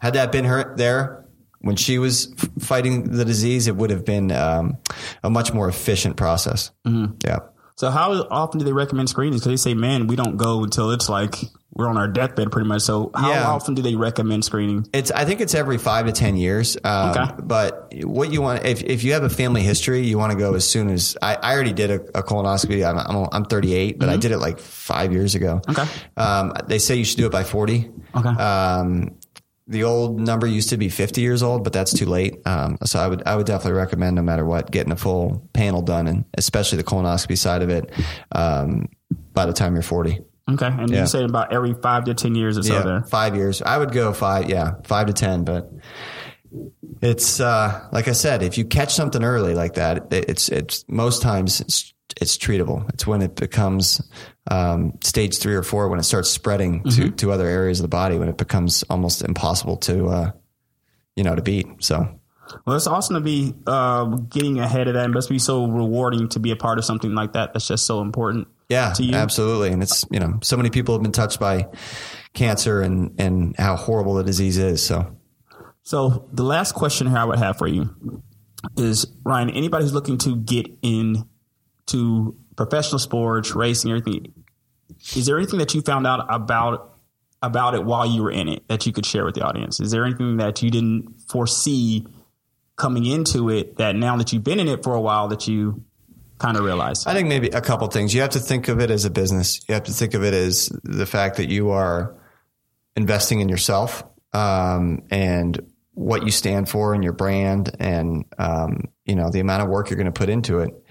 had 0.00 0.14
that 0.14 0.32
been 0.32 0.46
her 0.46 0.74
there 0.76 1.26
when 1.60 1.76
she 1.76 1.98
was 1.98 2.34
fighting 2.58 3.10
the 3.10 3.26
disease, 3.26 3.66
it 3.68 3.76
would 3.76 3.90
have 3.90 4.04
been, 4.06 4.32
um, 4.32 4.78
a 5.22 5.28
much 5.28 5.52
more 5.52 5.68
efficient 5.68 6.16
process. 6.16 6.70
Mm-hmm. 6.86 7.16
Yeah. 7.24 7.40
So 7.76 7.90
how 7.90 8.12
often 8.30 8.58
do 8.60 8.64
they 8.64 8.72
recommend 8.72 9.08
screenings? 9.08 9.40
Because 9.42 9.50
they 9.64 9.70
say, 9.70 9.74
man, 9.74 10.06
we 10.06 10.14
don't 10.16 10.36
go 10.36 10.62
until 10.62 10.92
it's 10.92 11.08
like 11.08 11.34
we're 11.72 11.88
on 11.88 11.96
our 11.98 12.06
deathbed 12.06 12.52
pretty 12.52 12.68
much. 12.68 12.82
So 12.82 13.10
how 13.16 13.30
Yeah. 13.30 13.48
often 13.50 13.74
do 13.74 13.82
they 13.82 13.96
recommend 13.96 14.44
screening? 14.44 14.86
It's. 14.92 15.10
I 15.10 15.24
think 15.24 15.40
it's 15.40 15.56
every 15.56 15.76
five 15.76 16.06
to 16.06 16.12
ten 16.12 16.36
years. 16.36 16.76
Um, 16.84 17.10
Okay. 17.10 17.32
But 17.42 17.92
what 18.04 18.30
you 18.32 18.42
want, 18.42 18.64
if 18.64 18.82
if 18.84 19.02
you 19.02 19.14
have 19.14 19.24
a 19.24 19.28
family 19.28 19.62
history, 19.62 20.06
you 20.06 20.16
want 20.16 20.30
to 20.30 20.38
go 20.38 20.54
as 20.54 20.64
soon 20.64 20.88
as. 20.88 21.16
I, 21.20 21.34
I 21.34 21.52
already 21.54 21.72
did 21.72 21.90
a, 21.90 21.94
a 22.18 22.22
colonoscopy. 22.22 22.88
I'm 22.88 22.96
I'm, 22.96 23.28
I'm 23.32 23.44
38, 23.44 23.98
but 23.98 24.08
I 24.08 24.18
did 24.18 24.30
it 24.30 24.38
like 24.38 24.60
five 24.60 25.12
years 25.12 25.34
ago. 25.34 25.60
Mm-hmm. 25.66 25.80
Okay. 25.80 25.90
Um, 26.16 26.52
they 26.68 26.78
say 26.78 26.94
you 26.94 27.04
should 27.04 27.18
do 27.18 27.26
it 27.26 27.32
by 27.32 27.42
40. 27.42 27.90
Okay. 28.14 28.28
Um, 28.28 29.16
the 29.66 29.84
old 29.84 30.20
number 30.20 30.46
used 30.46 30.68
to 30.70 30.76
be 30.76 30.88
50 30.88 31.20
years 31.22 31.42
old, 31.42 31.64
but 31.64 31.72
that's 31.72 31.92
too 31.92 32.06
late. 32.06 32.36
Um, 32.46 32.76
so 32.84 32.98
I 33.00 33.06
would 33.08 33.22
I 33.26 33.34
would 33.36 33.46
definitely 33.46 33.78
recommend, 33.78 34.16
no 34.16 34.22
matter 34.22 34.44
what, 34.44 34.70
getting 34.70 34.92
a 34.92 34.96
full 34.96 35.48
panel 35.54 35.80
done, 35.82 36.06
and 36.06 36.24
especially 36.36 36.76
the 36.78 36.84
colonoscopy 36.84 37.38
side 37.38 37.62
of 37.62 37.70
it. 37.70 37.90
Um, 38.32 38.88
by 39.32 39.46
the 39.46 39.52
time 39.52 39.74
you're 39.74 39.82
40. 39.82 40.20
Okay. 40.50 40.66
And 40.66 40.90
Yeah. 40.90 41.00
you 41.02 41.06
say 41.06 41.24
about 41.24 41.52
every 41.52 41.72
five 41.74 42.04
to 42.04 42.14
10 42.14 42.34
years 42.34 42.58
or 42.58 42.62
so 42.62 42.74
Yeah, 42.74 42.82
there. 42.82 43.02
five 43.04 43.34
years. 43.34 43.62
I 43.62 43.78
would 43.78 43.92
go 43.92 44.12
five. 44.12 44.50
Yeah, 44.50 44.72
five 44.84 45.06
to 45.06 45.12
ten. 45.14 45.44
But 45.44 45.72
it's 47.00 47.40
uh, 47.40 47.88
like 47.92 48.08
I 48.08 48.12
said, 48.12 48.42
if 48.42 48.58
you 48.58 48.64
catch 48.64 48.94
something 48.94 49.24
early 49.24 49.54
like 49.54 49.74
that, 49.74 50.08
it's 50.12 50.48
it's 50.48 50.84
most 50.88 51.22
times 51.22 51.60
it's 51.60 51.92
it's 52.20 52.36
treatable. 52.36 52.88
It's 52.92 53.06
when 53.06 53.22
it 53.22 53.34
becomes 53.34 54.00
um, 54.50 54.98
stage 55.02 55.38
three 55.38 55.54
or 55.54 55.62
four 55.62 55.88
when 55.88 55.98
it 55.98 56.02
starts 56.04 56.30
spreading 56.30 56.82
to 56.84 57.10
to 57.12 57.32
other 57.32 57.46
areas 57.46 57.80
of 57.80 57.84
the 57.84 57.88
body 57.88 58.18
when 58.18 58.28
it 58.28 58.36
becomes 58.36 58.82
almost 58.90 59.22
impossible 59.22 59.76
to 59.78 60.06
uh, 60.08 60.30
you 61.16 61.24
know 61.24 61.34
to 61.34 61.42
beat. 61.42 61.66
So 61.78 62.20
Well, 62.66 62.76
it's 62.76 62.86
awesome 62.86 63.14
to 63.14 63.20
be 63.20 63.54
uh, 63.66 64.04
getting 64.28 64.60
ahead 64.60 64.88
of 64.88 64.94
that. 64.94 65.06
It 65.06 65.08
must 65.14 65.28
be 65.30 65.38
so 65.38 65.66
rewarding 65.66 66.28
to 66.30 66.40
be 66.40 66.50
a 66.50 66.56
part 66.56 66.78
of 66.78 66.84
something 66.84 67.14
like 67.14 67.32
that. 67.32 67.54
That's 67.54 67.66
just 67.66 67.86
so 67.86 68.00
important. 68.02 68.48
yeah, 68.68 68.92
To 68.92 69.02
you? 69.02 69.14
absolutely. 69.14 69.70
And 69.70 69.82
it's 69.82 70.04
you 70.10 70.20
know 70.20 70.38
so 70.42 70.56
many 70.56 70.70
people 70.70 70.94
have 70.94 71.02
been 71.02 71.12
touched 71.12 71.40
by 71.40 71.68
cancer 72.34 72.82
and 72.82 73.14
and 73.18 73.56
how 73.58 73.76
horrible 73.76 74.14
the 74.14 74.24
disease 74.24 74.58
is. 74.58 74.84
So 74.84 75.16
So 75.84 76.28
the 76.32 76.44
last 76.44 76.72
question 76.74 77.06
here 77.06 77.18
I 77.18 77.24
would 77.24 77.38
have 77.38 77.56
for 77.56 77.66
you 77.66 78.22
is 78.76 79.06
Ryan. 79.24 79.50
Anybody 79.50 79.84
who's 79.84 79.94
looking 79.94 80.18
to 80.18 80.36
get 80.36 80.66
in 80.82 81.28
to 81.86 82.36
professional 82.56 82.98
sports, 82.98 83.54
racing, 83.54 83.90
everything, 83.90 84.32
is 85.16 85.26
there 85.26 85.36
anything 85.36 85.58
that 85.58 85.74
you 85.74 85.80
found 85.80 86.06
out 86.06 86.26
about 86.28 86.90
about 87.42 87.74
it 87.74 87.84
while 87.84 88.06
you 88.06 88.22
were 88.22 88.30
in 88.30 88.48
it 88.48 88.66
that 88.68 88.86
you 88.86 88.92
could 88.92 89.04
share 89.04 89.24
with 89.24 89.34
the 89.34 89.42
audience? 89.42 89.78
Is 89.80 89.90
there 89.90 90.04
anything 90.04 90.38
that 90.38 90.62
you 90.62 90.70
didn't 90.70 91.20
foresee 91.28 92.06
coming 92.76 93.04
into 93.04 93.50
it 93.50 93.76
that 93.76 93.94
now 93.94 94.16
that 94.16 94.32
you've 94.32 94.44
been 94.44 94.58
in 94.58 94.68
it 94.68 94.82
for 94.82 94.94
a 94.94 95.00
while 95.00 95.28
that 95.28 95.46
you 95.46 95.84
kind 96.38 96.56
of 96.56 96.64
realize? 96.64 97.06
I 97.06 97.12
think 97.12 97.28
maybe 97.28 97.48
a 97.48 97.60
couple 97.60 97.86
things. 97.88 98.14
You 98.14 98.22
have 98.22 98.30
to 98.30 98.40
think 98.40 98.68
of 98.68 98.80
it 98.80 98.90
as 98.90 99.04
a 99.04 99.10
business. 99.10 99.60
You 99.68 99.74
have 99.74 99.84
to 99.84 99.92
think 99.92 100.14
of 100.14 100.24
it 100.24 100.34
as 100.34 100.70
the 100.82 101.06
fact 101.06 101.36
that 101.36 101.48
you 101.48 101.70
are 101.70 102.16
investing 102.96 103.40
in 103.40 103.48
yourself 103.48 104.04
um, 104.32 105.02
and 105.10 105.70
what 105.92 106.24
you 106.24 106.30
stand 106.30 106.68
for 106.68 106.94
and 106.94 107.04
your 107.04 107.12
brand 107.12 107.74
and 107.78 108.24
um, 108.38 108.88
you 109.04 109.14
know 109.14 109.30
the 109.30 109.40
amount 109.40 109.62
of 109.62 109.68
work 109.68 109.90
you're 109.90 109.96
going 109.96 110.06
to 110.06 110.12
put 110.12 110.28
into 110.28 110.60
it. 110.60 110.83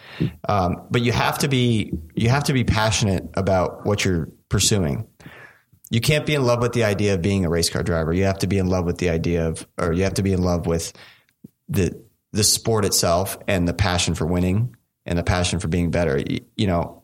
Um, 0.48 0.88
but 0.90 1.02
you 1.02 1.12
have 1.12 1.40
to 1.40 1.48
be 1.48 1.94
you 2.16 2.30
have 2.30 2.46
to 2.46 2.54
be 2.54 2.64
passionate 2.64 3.30
about 3.34 3.86
what 3.86 4.06
you're 4.06 4.30
pursuing. 4.50 5.08
You 5.90 6.02
can't 6.02 6.26
be 6.26 6.34
in 6.34 6.44
love 6.44 6.62
with 6.62 6.74
the 6.74 6.84
idea 6.84 7.14
of 7.14 7.22
being 7.22 7.46
a 7.46 7.50
race 7.50 7.70
car 7.70 7.84
driver. 7.84 8.14
You 8.14 8.24
have 8.24 8.40
to 8.40 8.48
be 8.48 8.58
in 8.58 8.68
love 8.68 8.86
with 8.86 8.98
the 8.98 9.10
idea 9.10 9.48
of, 9.48 9.68
or 9.78 9.94
you 9.94 10.04
have 10.04 10.16
to 10.16 10.24
be 10.24 10.34
in 10.34 10.42
love 10.42 10.66
with 10.66 10.94
the 11.70 12.04
the 12.32 12.44
sport 12.44 12.84
itself 12.84 13.38
and 13.48 13.68
the 13.68 13.74
passion 13.74 14.16
for 14.16 14.26
winning 14.26 14.76
and 15.06 15.18
the 15.18 15.24
passion 15.24 15.60
for 15.60 15.68
being 15.68 15.92
better. 15.92 16.18
You, 16.18 16.40
you 16.56 16.68
know, 16.68 17.04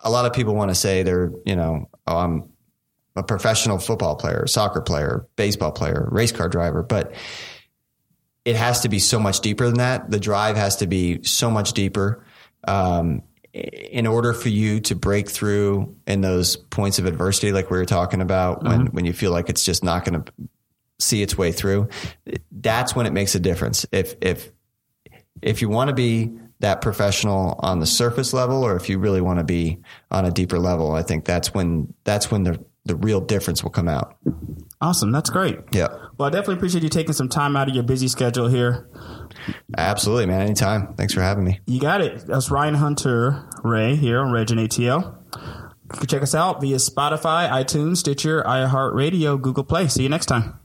a 0.00 0.10
lot 0.10 0.26
of 0.26 0.32
people 0.32 0.54
want 0.54 0.70
to 0.70 0.74
say 0.74 1.02
they're, 1.02 1.32
you 1.46 1.56
know, 1.56 1.88
oh, 2.06 2.16
I'm 2.18 2.50
a 3.16 3.22
professional 3.22 3.78
football 3.78 4.16
player, 4.16 4.46
soccer 4.46 4.80
player, 4.80 5.26
baseball 5.36 5.72
player, 5.72 6.08
race 6.10 6.32
car 6.32 6.48
driver, 6.48 6.82
but 6.82 7.12
it 8.44 8.56
has 8.56 8.80
to 8.80 8.88
be 8.88 8.98
so 8.98 9.18
much 9.18 9.40
deeper 9.40 9.66
than 9.66 9.78
that. 9.78 10.10
The 10.10 10.20
drive 10.20 10.56
has 10.56 10.76
to 10.76 10.86
be 10.86 11.22
so 11.22 11.50
much 11.50 11.72
deeper. 11.72 12.24
Um, 12.66 13.22
in 13.54 14.06
order 14.06 14.34
for 14.34 14.50
you 14.50 14.78
to 14.80 14.94
break 14.94 15.28
through 15.28 15.96
in 16.06 16.20
those 16.20 16.56
points 16.56 16.98
of 16.98 17.06
adversity, 17.06 17.50
like 17.50 17.70
we 17.70 17.78
were 17.78 17.86
talking 17.86 18.20
about, 18.20 18.62
when, 18.62 18.86
when 18.88 19.04
you 19.04 19.12
feel 19.12 19.32
like 19.32 19.48
it's 19.48 19.64
just 19.64 19.82
not 19.82 20.04
going 20.04 20.22
to 20.22 20.32
see 21.00 21.22
its 21.22 21.36
way 21.36 21.50
through, 21.50 21.88
that's 22.52 22.94
when 22.94 23.06
it 23.06 23.12
makes 23.12 23.34
a 23.34 23.40
difference. 23.40 23.86
If, 23.90 24.14
if, 24.20 24.52
if 25.40 25.62
you 25.62 25.68
want 25.68 25.88
to 25.88 25.94
be 25.94 26.30
that 26.60 26.82
professional 26.82 27.58
on 27.60 27.80
the 27.80 27.86
surface 27.86 28.32
level, 28.32 28.62
or 28.64 28.76
if 28.76 28.88
you 28.88 28.98
really 28.98 29.22
want 29.22 29.38
to 29.38 29.44
be 29.44 29.78
on 30.10 30.24
a 30.24 30.30
deeper 30.30 30.58
level, 30.58 30.92
I 30.92 31.02
think 31.02 31.24
that's 31.24 31.54
when, 31.54 31.94
that's 32.04 32.30
when 32.30 32.42
the, 32.44 32.62
the 32.84 32.96
real 32.96 33.20
difference 33.20 33.62
will 33.62 33.70
come 33.70 33.88
out. 33.88 34.18
Awesome. 34.80 35.10
That's 35.10 35.30
great. 35.30 35.58
Yeah. 35.72 35.88
Well, 36.18 36.26
I 36.26 36.30
definitely 36.30 36.56
appreciate 36.56 36.82
you 36.82 36.88
taking 36.88 37.12
some 37.12 37.28
time 37.28 37.56
out 37.56 37.68
of 37.68 37.74
your 37.74 37.84
busy 37.84 38.08
schedule 38.08 38.48
here. 38.48 38.88
Absolutely, 39.76 40.26
man. 40.26 40.40
Anytime. 40.42 40.94
Thanks 40.94 41.14
for 41.14 41.20
having 41.20 41.44
me. 41.44 41.60
You 41.66 41.80
got 41.80 42.00
it. 42.00 42.26
That's 42.26 42.50
Ryan 42.50 42.74
Hunter 42.74 43.48
Ray 43.62 43.94
here 43.94 44.20
on 44.20 44.32
Reg 44.32 44.50
and 44.50 44.58
ATL. 44.58 45.14
You 45.94 45.98
can 45.98 46.06
check 46.08 46.22
us 46.22 46.34
out 46.34 46.60
via 46.60 46.76
Spotify, 46.76 47.48
iTunes, 47.48 47.98
Stitcher, 47.98 48.42
iHeartRadio, 48.42 49.40
Google 49.40 49.64
Play. 49.64 49.86
See 49.88 50.02
you 50.02 50.08
next 50.08 50.26
time. 50.26 50.58